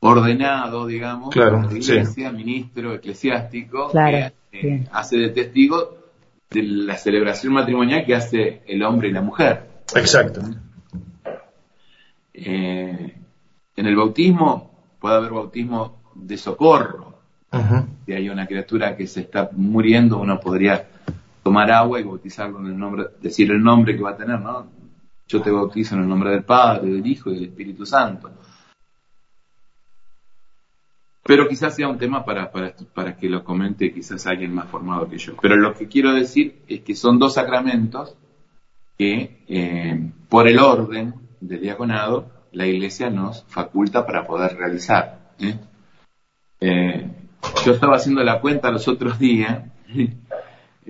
ordenado, 0.01 0.87
digamos, 0.87 1.31
Claro, 1.31 1.63
por 1.63 1.73
la 1.73 1.79
iglesia, 1.79 2.31
ministro 2.33 2.95
eclesiástico, 2.95 3.91
Claro, 3.91 4.33
que 4.51 4.59
eh, 4.61 4.79
sí. 4.83 4.89
hace 4.93 5.17
de 5.19 5.29
testigo 5.31 5.97
de 6.51 6.63
la 6.63 6.97
celebración 6.97 7.53
matrimonial 7.53 8.05
que 8.07 8.15
hace 8.15 8.63
el 8.67 8.83
hombre 8.83 9.09
y 9.09 9.13
la 9.13 9.21
mujer. 9.23 9.69
Exacto. 9.95 10.41
Eh, 12.33 13.15
en 13.77 13.87
el 13.87 13.97
bautismo 13.97 14.71
puede 15.01 15.17
haber 15.17 15.33
bautismo 15.33 16.01
de 16.15 16.37
socorro. 16.37 17.19
Si 18.05 18.13
hay 18.13 18.29
una 18.29 18.47
criatura 18.47 18.97
que 18.97 19.07
se 19.07 19.21
está 19.21 19.49
muriendo, 19.53 20.19
uno 20.19 20.39
podría 20.39 20.87
tomar 21.43 21.71
agua 21.71 21.99
y 21.99 22.03
bautizarlo 22.03 22.61
en 22.61 22.67
el 22.67 22.79
nombre, 22.79 23.07
decir 23.23 23.51
el 23.51 23.63
nombre 23.63 23.97
que 23.97 24.03
va 24.03 24.11
a 24.11 24.17
tener, 24.17 24.39
¿no? 24.41 24.67
Yo 25.29 25.43
te 25.43 25.51
bautizo 25.51 25.95
en 25.95 26.03
el 26.03 26.09
nombre 26.09 26.31
del 26.31 26.45
Padre, 26.45 26.91
del 26.91 27.07
Hijo 27.07 27.31
y 27.31 27.35
del 27.35 27.45
Espíritu 27.45 27.85
Santo. 27.85 28.31
Pero 31.23 31.47
quizás 31.47 31.77
sea 31.77 31.89
un 31.89 31.99
tema 31.99 32.25
para, 32.25 32.51
para, 32.51 32.75
para 32.95 33.15
que 33.15 33.29
lo 33.29 33.45
comente 33.45 33.93
quizás 33.93 34.27
alguien 34.27 34.55
más 34.55 34.71
formado 34.71 35.07
que 35.11 35.19
yo. 35.19 35.35
Pero 35.43 35.57
lo 35.57 35.75
que 35.75 35.87
quiero 35.87 36.15
decir 36.15 36.63
es 36.67 36.81
que 36.81 36.95
son 36.95 37.19
dos 37.19 37.35
sacramentos 37.35 38.17
que 38.97 39.45
eh, 39.47 40.11
por 40.31 40.49
el 40.49 40.59
orden 40.59 41.15
del 41.41 41.61
diaconado 41.61 42.31
la 42.53 42.67
iglesia 42.67 43.11
nos 43.11 43.45
faculta 43.45 44.07
para 44.07 44.27
poder 44.27 44.57
realizar. 44.57 45.35
¿eh? 45.39 45.59
Eh, 46.61 47.11
yo 47.65 47.73
estaba 47.73 47.97
haciendo 47.97 48.23
la 48.25 48.41
cuenta 48.41 48.71
los 48.71 48.89
otros 48.89 49.19
días, 49.19 49.65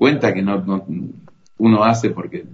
cuenta 0.00 0.32
que 0.32 0.40
no, 0.40 0.56
no- 0.64 0.82
uno 1.58 1.84
hace 1.84 2.08
porque 2.08 2.46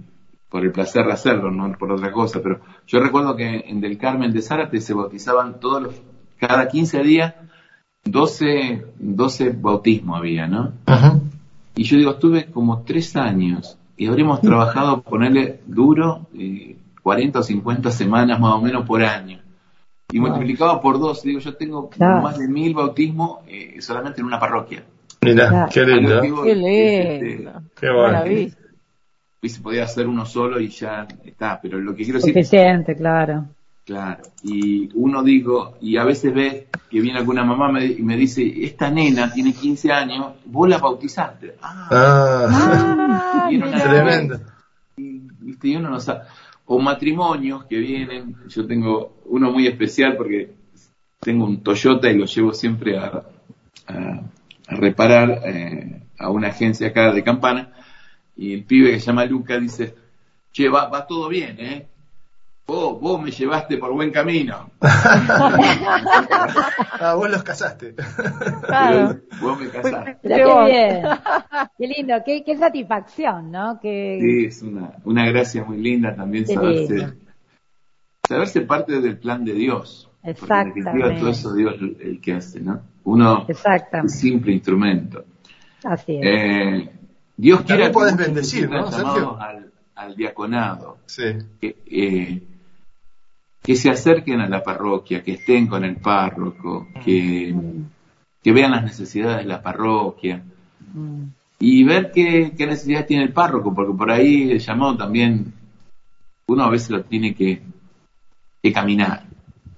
por 0.49 0.65
el 0.65 0.73
placer 0.73 1.05
de 1.05 1.13
hacerlo, 1.13 1.49
no 1.49 1.71
por 1.77 1.89
otra 1.93 2.11
cosa, 2.11 2.41
pero 2.43 2.59
yo 2.85 2.99
recuerdo 2.99 3.37
que 3.37 3.63
en 3.67 3.79
Del 3.79 3.97
Carmen 3.97 4.33
de 4.33 4.41
Zárate 4.41 4.81
se 4.81 4.93
bautizaban 4.93 5.61
todos 5.61 5.81
los, 5.81 5.95
cada 6.37 6.67
15 6.67 7.03
días, 7.03 7.35
12, 8.03 8.85
12 8.99 9.49
bautismos 9.51 10.17
había, 10.19 10.45
¿no? 10.47 10.73
Y 11.75 11.83
yo 11.85 11.95
digo, 11.97 12.11
estuve 12.11 12.47
como 12.51 12.81
tres 12.83 13.15
años 13.15 13.77
y 13.95 14.07
habremos 14.07 14.41
trabajado, 14.41 15.01
ponerle 15.01 15.61
duro, 15.65 16.27
eh, 16.33 16.75
40 17.01 17.39
o 17.39 17.43
50 17.43 17.91
semanas 17.91 18.41
más 18.41 18.55
o 18.55 18.59
menos 18.61 18.85
por 18.85 19.01
año. 19.05 19.39
Y 20.11 20.19
Wow. 20.19 20.29
multiplicado 20.29 20.81
por 20.81 20.99
dos, 20.99 21.23
digo, 21.23 21.39
yo 21.39 21.55
tengo 21.55 21.89
Claro. 21.89 22.21
más 22.23 22.37
de 22.39 22.47
mil 22.49 22.73
bautismos 22.73 23.39
eh, 23.47 23.77
solamente 23.81 24.19
en 24.19 24.27
una 24.27 24.37
parroquia. 24.39 24.83
Mirá, 25.33 25.69
qué 25.71 25.85
lindo. 25.85 26.21
Qué 26.21 26.51
es, 26.51 27.05
este, 27.13 27.25
lindo. 27.25 27.51
Qué 27.79 27.87
bueno. 27.89 28.03
Maravilla. 28.13 28.55
y 29.41 29.49
se 29.49 29.61
podía 29.61 29.83
hacer 29.83 30.07
uno 30.07 30.25
solo 30.25 30.59
y 30.59 30.69
ya 30.69 31.07
está, 31.23 31.59
pero 31.61 31.79
lo 31.79 31.95
que 31.95 32.03
quiero 32.03 32.19
decir 32.19 32.33
suficiente, 32.33 32.95
claro. 32.95 33.45
Claro, 33.85 34.21
y 34.43 34.89
uno 34.95 35.23
digo, 35.23 35.77
y 35.79 35.95
a 35.95 36.03
veces 36.03 36.33
ves 36.33 36.65
que 36.89 36.99
viene 36.99 37.19
alguna 37.19 37.45
mamá 37.45 37.71
me- 37.71 37.85
y 37.85 38.01
me 38.01 38.17
dice, 38.17 38.43
esta 38.65 38.89
nena 38.91 39.31
tiene 39.31 39.53
15 39.53 39.91
años, 39.93 40.33
vos 40.45 40.67
la 40.67 40.77
bautizaste. 40.77 41.55
Ah, 41.61 41.87
Ah, 41.89 42.47
Ah, 42.49 43.47
Y 43.51 43.59
tremendo. 43.61 44.39
y, 44.97 45.21
viste, 45.39 45.69
y 45.69 45.75
uno 45.77 45.89
no 45.91 45.99
sabe. 46.01 46.21
O 46.65 46.79
matrimonios 46.79 47.63
que 47.63 47.77
vienen, 47.77 48.35
yo 48.49 48.67
tengo 48.67 49.21
uno 49.27 49.51
muy 49.51 49.67
especial 49.67 50.17
porque 50.17 50.51
tengo 51.21 51.45
un 51.45 51.63
Toyota 51.63 52.09
y 52.11 52.17
lo 52.17 52.25
llevo 52.25 52.51
siempre 52.53 52.97
a, 52.97 53.23
a- 53.87 54.21
a 54.67 54.75
reparar 54.75 55.41
eh, 55.45 56.01
a 56.19 56.29
una 56.29 56.49
agencia 56.49 56.87
acá 56.89 57.11
de 57.13 57.23
Campana, 57.23 57.73
y 58.35 58.53
el 58.53 58.63
pibe 58.65 58.91
que 58.91 58.99
se 58.99 59.07
llama 59.07 59.25
Luca 59.25 59.57
dice, 59.57 59.95
che, 60.51 60.69
va, 60.69 60.87
va 60.89 61.07
todo 61.07 61.27
bien, 61.29 61.55
¿eh? 61.59 61.87
Vos, 62.67 62.99
vos 62.99 63.21
me 63.21 63.31
llevaste 63.31 63.77
por 63.77 63.93
buen 63.93 64.11
camino. 64.11 64.69
Ah, 66.99 67.13
vos 67.15 67.29
los 67.29 67.43
casaste. 67.43 67.93
Claro. 68.65 69.19
Vos 69.39 69.59
me 69.59 69.69
casaste. 69.69 70.17
Pero 70.21 70.65
Qué 70.65 70.71
qué 70.71 70.71
bien. 70.71 71.03
Qué 71.77 71.87
lindo, 71.87 72.15
qué, 72.25 72.43
qué 72.43 72.57
satisfacción, 72.57 73.51
¿no? 73.51 73.79
Que, 73.79 74.17
Sí, 74.21 74.45
es 74.45 74.61
una, 74.63 74.93
una 75.05 75.25
gracia 75.29 75.63
muy 75.63 75.77
linda 75.77 76.15
también 76.15 76.45
Qué 76.45 76.55
saberse, 76.55 76.93
lindo. 76.95 77.13
saberse 78.27 78.61
parte 78.61 78.99
del 78.99 79.17
plan 79.19 79.45
de 79.45 79.53
Dios. 79.53 80.09
Porque 80.21 80.31
en 80.31 80.37
definitiva 80.73 80.81
Exactamente. 81.11 81.19
todo 81.21 81.29
eso 81.29 81.53
Dios 81.53 81.75
el 82.01 82.19
que 82.19 82.33
hace, 82.33 82.59
¿no? 82.59 82.81
Uno 83.07 83.37
es 83.39 83.43
un 83.45 83.51
Exactamente. 83.51 84.13
simple 84.13 84.51
instrumento. 84.51 85.23
Así 85.83 86.17
es. 86.17 86.21
Eh, 86.23 86.89
Dios 87.37 87.61
quiere 87.61 87.89
muchos 87.91 88.17
bendecir, 88.17 88.69
¿no, 88.69 88.91
Sergio? 88.91 89.13
llamados 89.13 89.41
Al, 89.41 89.71
al 89.95 90.15
diaconado, 90.15 90.97
Sí. 91.05 91.23
que, 91.61 91.75
eh, 91.85 92.41
que 93.63 93.75
se 93.75 93.89
acerquen 93.89 94.41
a 94.41 94.49
la 94.49 94.61
parroquia, 94.61 95.23
que 95.23 95.33
estén 95.33 95.67
con 95.67 95.85
el 95.85 95.95
párroco, 95.97 96.87
que, 97.05 97.55
que 98.43 98.51
vean 98.51 98.71
las 98.71 98.83
necesidades 98.83 99.37
de 99.37 99.45
la 99.45 99.61
parroquia 99.61 100.43
Mm. 100.93 101.23
y 101.59 101.83
ver 101.83 102.11
qué, 102.11 102.53
qué 102.57 102.65
necesidad 102.67 103.05
tiene 103.05 103.23
el 103.23 103.33
párroco, 103.33 103.73
porque 103.73 103.93
por 103.97 104.09
ahí 104.11 104.51
el 104.51 104.59
llamado 104.59 104.97
también 104.97 105.53
uno 106.47 106.63
a 106.63 106.69
veces 106.69 106.89
lo 106.91 107.03
tiene 107.03 107.33
que, 107.35 107.61
que 108.61 108.71
caminar. 108.73 109.23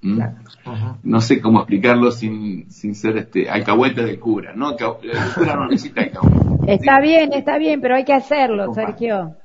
¿M? 0.02 0.36
Ujú. 0.66 0.98
No 1.04 1.22
sé 1.22 1.42
cómo 1.42 1.60
explicarlo 1.60 2.12
sin, 2.12 2.70
sin 2.72 2.96
ser 2.96 3.18
este 3.18 3.50
alcahuete 3.50 4.04
del 4.04 4.20
cura, 4.20 4.54
¿no? 4.56 4.76
Que 4.76 4.86
El 4.86 5.34
cura 5.36 5.56
no 5.56 5.68
necesita 5.68 6.02
alcahuete. 6.02 6.74
Está 6.74 7.00
bien, 7.00 7.34
está 7.34 7.58
bien, 7.58 7.82
pero 7.82 7.96
hay 7.96 8.06
que 8.06 8.14
hacerlo. 8.14 8.74
Sergio. 8.74 9.36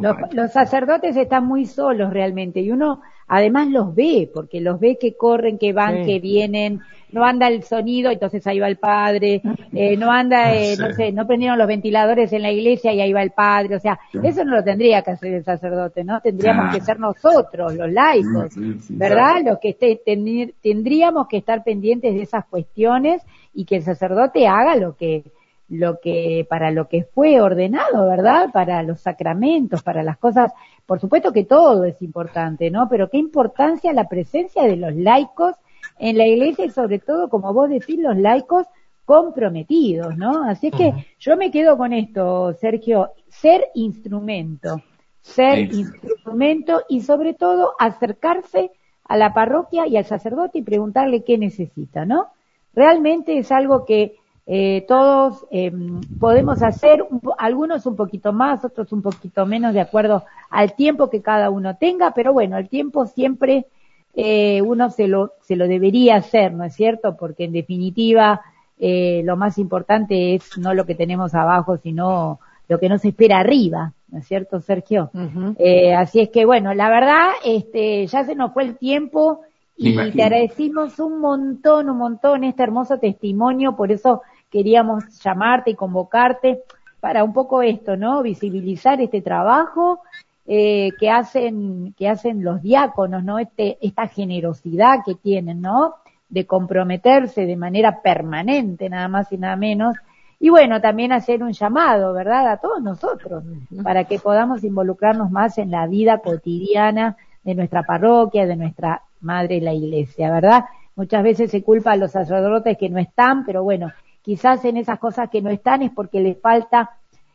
Los, 0.00 0.16
los 0.32 0.52
sacerdotes 0.52 1.16
están 1.16 1.46
muy 1.46 1.64
solos 1.64 2.12
realmente 2.12 2.60
y 2.60 2.70
uno 2.70 3.00
además 3.30 3.68
los 3.68 3.94
ve, 3.94 4.28
porque 4.34 4.60
los 4.60 4.78
ve 4.78 4.98
que 5.00 5.14
corren, 5.14 5.56
que 5.56 5.72
van, 5.72 6.04
Sí. 6.04 6.12
que 6.12 6.18
vienen, 6.20 6.80
no 7.12 7.24
anda 7.24 7.48
el 7.48 7.62
sonido, 7.64 8.10
entonces 8.10 8.46
ahí 8.46 8.60
va 8.60 8.68
el 8.68 8.76
padre, 8.76 9.40
eh, 9.72 9.96
no 9.96 10.12
anda, 10.12 10.54
eh, 10.54 10.76
Sí. 10.76 10.82
no 10.82 10.92
sé, 10.92 11.10
no 11.12 11.26
prendieron 11.26 11.58
los 11.58 11.66
ventiladores 11.66 12.32
en 12.32 12.42
la 12.42 12.52
iglesia 12.52 12.92
y 12.92 13.00
ahí 13.00 13.12
va 13.12 13.22
el 13.22 13.30
padre, 13.32 13.74
o 13.76 13.80
sea, 13.80 13.98
eso 14.22 14.44
no 14.44 14.56
lo 14.56 14.62
tendría 14.62 15.02
que 15.02 15.12
hacer 15.12 15.34
el 15.34 15.44
sacerdote, 15.44 16.04
¿no? 16.04 16.20
Tendríamos 16.20 16.74
que 16.74 16.80
ser 16.82 17.00
nosotros, 17.00 17.74
los 17.74 17.90
laicos, 17.90 18.52
Sí, 18.52 18.74
sí, 18.74 18.80
sí, 18.80 18.94
¿verdad? 18.96 19.32
claro. 19.40 19.50
Los 19.50 19.58
que 19.58 19.70
esté- 19.70 20.52
tendríamos 20.62 21.26
que 21.28 21.38
estar 21.38 21.64
pendientes 21.64 22.14
de 22.14 22.22
esas 22.22 22.44
cuestiones 22.46 23.22
y 23.54 23.64
que 23.64 23.76
el 23.76 23.82
sacerdote 23.82 24.46
haga 24.46 24.76
lo 24.76 24.96
que 24.96 25.24
lo 25.70 26.00
que 26.00 26.44
para 26.50 26.72
lo 26.72 26.88
que 26.88 27.04
fue 27.04 27.40
ordenado, 27.40 28.08
¿verdad? 28.08 28.50
Para 28.52 28.82
los 28.82 29.00
sacramentos, 29.00 29.82
para 29.82 30.02
las 30.02 30.18
cosas, 30.18 30.52
por 30.84 31.00
supuesto 31.00 31.32
que 31.32 31.44
todo 31.44 31.84
es 31.84 32.02
importante, 32.02 32.70
¿no? 32.70 32.88
Pero 32.88 33.08
qué 33.08 33.18
importancia 33.18 33.92
la 33.92 34.08
presencia 34.08 34.64
de 34.64 34.76
los 34.76 34.94
laicos 34.96 35.54
en 35.98 36.18
la 36.18 36.26
iglesia 36.26 36.64
y 36.64 36.70
sobre 36.70 36.98
todo, 36.98 37.28
como 37.28 37.54
vos 37.54 37.70
decís, 37.70 37.98
los 37.98 38.16
laicos 38.16 38.66
comprometidos, 39.04 40.16
¿no? 40.18 40.44
Así 40.44 40.68
es 40.68 40.74
que 40.74 41.06
yo 41.20 41.36
me 41.36 41.52
quedo 41.52 41.78
con 41.78 41.92
esto, 41.92 42.52
Sergio, 42.54 43.12
ser 43.28 43.66
instrumento, 43.74 44.82
ser 45.20 45.72
instrumento 45.72 46.82
y 46.88 47.02
sobre 47.02 47.34
todo 47.34 47.74
acercarse 47.78 48.72
a 49.04 49.16
la 49.16 49.32
parroquia 49.32 49.86
y 49.86 49.96
al 49.96 50.04
sacerdote 50.04 50.58
y 50.58 50.62
preguntarle 50.62 51.22
qué 51.22 51.38
necesita, 51.38 52.04
¿no? 52.04 52.28
Realmente 52.74 53.38
es 53.38 53.50
algo 53.52 53.84
que 53.84 54.19
eh, 54.52 54.84
todos 54.88 55.46
eh, 55.52 55.70
podemos 56.18 56.60
hacer, 56.60 57.04
algunos 57.38 57.86
un 57.86 57.94
poquito 57.94 58.32
más, 58.32 58.64
otros 58.64 58.92
un 58.92 59.00
poquito 59.00 59.46
menos, 59.46 59.74
de 59.74 59.80
acuerdo 59.80 60.24
al 60.50 60.74
tiempo 60.74 61.08
que 61.08 61.22
cada 61.22 61.50
uno 61.50 61.76
tenga, 61.76 62.10
pero 62.14 62.32
bueno, 62.32 62.58
el 62.58 62.68
tiempo 62.68 63.06
siempre 63.06 63.66
eh, 64.12 64.60
uno 64.60 64.90
se 64.90 65.06
lo, 65.06 65.34
se 65.42 65.54
lo 65.54 65.68
debería 65.68 66.16
hacer, 66.16 66.52
¿no 66.52 66.64
es 66.64 66.74
cierto? 66.74 67.16
Porque 67.16 67.44
en 67.44 67.52
definitiva 67.52 68.40
eh, 68.76 69.22
lo 69.24 69.36
más 69.36 69.56
importante 69.56 70.34
es 70.34 70.58
no 70.58 70.74
lo 70.74 70.84
que 70.84 70.96
tenemos 70.96 71.32
abajo, 71.32 71.76
sino 71.76 72.40
lo 72.68 72.80
que 72.80 72.88
nos 72.88 73.04
espera 73.04 73.38
arriba, 73.38 73.92
¿no 74.08 74.18
es 74.18 74.26
cierto, 74.26 74.60
Sergio? 74.60 75.12
eh, 75.58 75.94
así 75.94 76.22
es 76.22 76.30
que 76.30 76.44
bueno, 76.44 76.74
la 76.74 76.90
verdad, 76.90 77.28
este, 77.44 78.04
ya 78.08 78.24
se 78.24 78.34
nos 78.34 78.52
fue 78.52 78.64
el 78.64 78.76
tiempo 78.78 79.42
y 79.76 79.94
te 80.10 80.24
agradecimos 80.24 80.98
un 80.98 81.20
montón, 81.20 81.88
un 81.88 81.98
montón 81.98 82.42
este 82.42 82.64
hermoso 82.64 82.98
testimonio, 82.98 83.76
por 83.76 83.92
eso 83.92 84.22
queríamos 84.50 85.04
llamarte 85.22 85.70
y 85.70 85.74
convocarte 85.74 86.62
para 87.00 87.24
un 87.24 87.32
poco 87.32 87.62
esto, 87.62 87.96
¿no? 87.96 88.22
Visibilizar 88.22 89.00
este 89.00 89.22
trabajo 89.22 90.00
eh, 90.46 90.90
que 90.98 91.10
hacen 91.10 91.94
que 91.96 92.08
hacen 92.08 92.42
los 92.42 92.62
diáconos, 92.62 93.24
¿no? 93.24 93.38
Este 93.38 93.78
esta 93.80 94.06
generosidad 94.08 94.98
que 95.04 95.14
tienen, 95.14 95.60
¿no? 95.60 95.94
De 96.28 96.46
comprometerse 96.46 97.46
de 97.46 97.56
manera 97.56 98.02
permanente, 98.02 98.88
nada 98.88 99.08
más 99.08 99.32
y 99.32 99.38
nada 99.38 99.56
menos. 99.56 99.96
Y 100.38 100.48
bueno, 100.48 100.80
también 100.80 101.12
hacer 101.12 101.42
un 101.42 101.52
llamado, 101.52 102.12
¿verdad? 102.14 102.48
A 102.48 102.56
todos 102.56 102.82
nosotros, 102.82 103.44
para 103.82 104.04
que 104.04 104.18
podamos 104.18 104.64
involucrarnos 104.64 105.30
más 105.30 105.58
en 105.58 105.70
la 105.70 105.86
vida 105.86 106.18
cotidiana 106.18 107.16
de 107.44 107.54
nuestra 107.54 107.82
parroquia, 107.82 108.46
de 108.46 108.56
nuestra 108.56 109.02
madre 109.20 109.60
la 109.60 109.74
iglesia, 109.74 110.30
¿verdad? 110.30 110.64
Muchas 110.96 111.22
veces 111.22 111.50
se 111.50 111.62
culpa 111.62 111.92
a 111.92 111.96
los 111.96 112.12
sacerdotes 112.12 112.78
que 112.78 112.88
no 112.88 112.98
están, 112.98 113.44
pero 113.44 113.62
bueno, 113.62 113.92
quizás 114.30 114.64
en 114.64 114.76
esas 114.76 115.00
cosas 115.00 115.28
que 115.28 115.42
no 115.42 115.50
están 115.50 115.82
es 115.82 115.90
porque 115.90 116.20
les 116.20 116.40
falta 116.40 116.90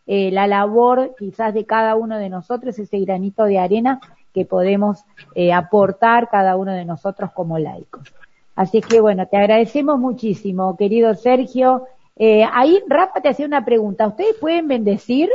eh, 0.07 0.31
la 0.31 0.47
labor 0.47 1.13
quizás 1.19 1.53
de 1.53 1.65
cada 1.65 1.95
uno 1.95 2.17
de 2.17 2.29
nosotros, 2.29 2.79
ese 2.79 2.99
granito 2.99 3.43
de 3.43 3.59
arena 3.59 3.99
que 4.33 4.45
podemos 4.45 5.03
eh, 5.33 5.51
aportar 5.51 6.29
cada 6.29 6.55
uno 6.55 6.71
de 6.71 6.85
nosotros 6.85 7.31
como 7.33 7.59
laicos. 7.59 8.13
Así 8.55 8.79
que 8.79 9.01
bueno, 9.01 9.27
te 9.27 9.35
agradecemos 9.35 9.99
muchísimo, 9.99 10.77
querido 10.77 11.13
Sergio. 11.15 11.85
Eh, 12.15 12.45
ahí 12.49 12.81
Rafa 12.87 13.19
te 13.19 13.27
hacía 13.27 13.45
una 13.45 13.65
pregunta. 13.65 14.07
¿Ustedes 14.07 14.37
pueden 14.39 14.69
bendecir? 14.69 15.29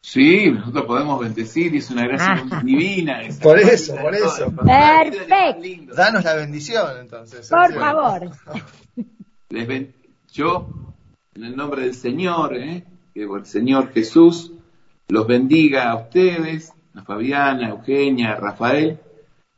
Sí, 0.00 0.48
nosotros 0.52 0.84
podemos 0.84 1.18
bendecir 1.18 1.74
y 1.74 1.78
es 1.78 1.90
una 1.90 2.06
gracia 2.06 2.44
Ah. 2.52 2.62
divina. 2.62 3.18
Por 3.42 3.58
eso, 3.58 3.96
por 3.96 4.14
eso. 4.14 4.52
Perfecto. 4.64 5.94
Danos 5.96 6.22
la 6.22 6.34
bendición 6.34 6.86
entonces. 7.00 7.48
Por 7.48 7.72
favor. 7.74 8.30
Les 9.48 9.66
ben- 9.66 10.01
Yo, 10.32 10.66
en 11.34 11.44
el 11.44 11.54
nombre 11.54 11.82
del 11.82 11.94
Señor, 11.94 12.56
¿eh? 12.56 12.84
que 13.12 13.24
el 13.24 13.44
Señor 13.44 13.92
Jesús 13.92 14.52
los 15.08 15.26
bendiga 15.26 15.90
a 15.90 15.96
ustedes, 15.96 16.72
a 16.94 17.02
Fabiana, 17.02 17.66
a 17.66 17.70
Eugenia, 17.70 18.32
a 18.32 18.36
Rafael, 18.36 18.98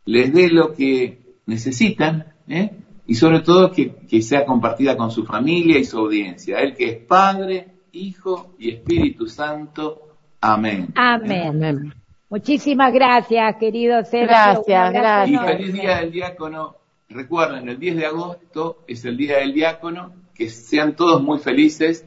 les 0.04 0.34
dé 0.34 0.48
lo 0.50 0.74
que 0.74 1.36
necesitan, 1.46 2.34
¿eh? 2.48 2.72
y 3.06 3.14
sobre 3.14 3.40
todo 3.40 3.70
que, 3.70 3.94
que 4.08 4.20
sea 4.20 4.44
compartida 4.44 4.96
con 4.96 5.12
su 5.12 5.24
familia 5.24 5.78
y 5.78 5.84
su 5.84 5.98
audiencia. 5.98 6.58
Él 6.60 6.74
que 6.74 6.88
es 6.88 6.96
Padre, 6.96 7.68
Hijo 7.92 8.56
y 8.58 8.70
Espíritu 8.70 9.28
Santo. 9.28 10.16
Amén. 10.40 10.88
Amén. 10.96 11.48
Amén. 11.50 11.94
Muchísimas 12.28 12.92
gracias, 12.92 13.56
querido 13.60 14.04
Sergio. 14.04 14.26
Gracias, 14.26 14.92
gracias. 14.92 15.40
Y 15.40 15.46
feliz 15.46 15.72
día 15.72 15.98
del 15.98 16.10
diácono. 16.10 16.74
Recuerden, 17.08 17.68
el 17.68 17.78
10 17.78 17.96
de 17.96 18.06
agosto 18.06 18.78
es 18.88 19.04
el 19.04 19.16
día 19.16 19.38
del 19.38 19.52
diácono. 19.52 20.23
Que 20.34 20.48
sean 20.48 20.96
todos 20.96 21.22
muy 21.22 21.38
felices. 21.38 22.04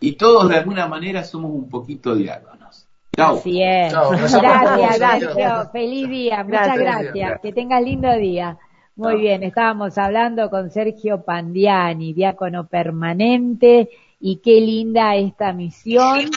Y 0.00 0.12
todos 0.12 0.48
de 0.48 0.56
alguna 0.56 0.86
manera 0.86 1.24
somos 1.24 1.52
un 1.52 1.68
poquito 1.68 2.14
diáconos. 2.14 2.86
Chao. 3.14 3.36
Así 3.36 3.62
es. 3.62 3.94
Por 3.94 4.16
Gracias. 4.18 5.72
Feliz 5.72 6.08
día. 6.08 6.44
Muchas 6.44 6.78
Gracias. 6.78 7.40
Que 7.40 7.52
tengas 7.52 7.82
lindo 7.82 8.12
día. 8.16 8.58
Muy 8.96 9.20
bien, 9.20 9.42
estábamos 9.42 9.98
hablando 9.98 10.48
con 10.48 10.70
Sergio 10.70 11.22
Pandiani, 11.22 12.14
diácono 12.14 12.66
permanente, 12.66 13.90
y 14.18 14.36
qué 14.36 14.58
linda 14.58 15.14
esta 15.16 15.52
misión 15.52 16.30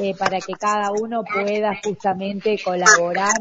eh, 0.00 0.14
para 0.18 0.38
que 0.40 0.54
cada 0.54 0.90
uno 0.90 1.22
pueda 1.22 1.78
justamente 1.84 2.58
colaborar. 2.64 3.38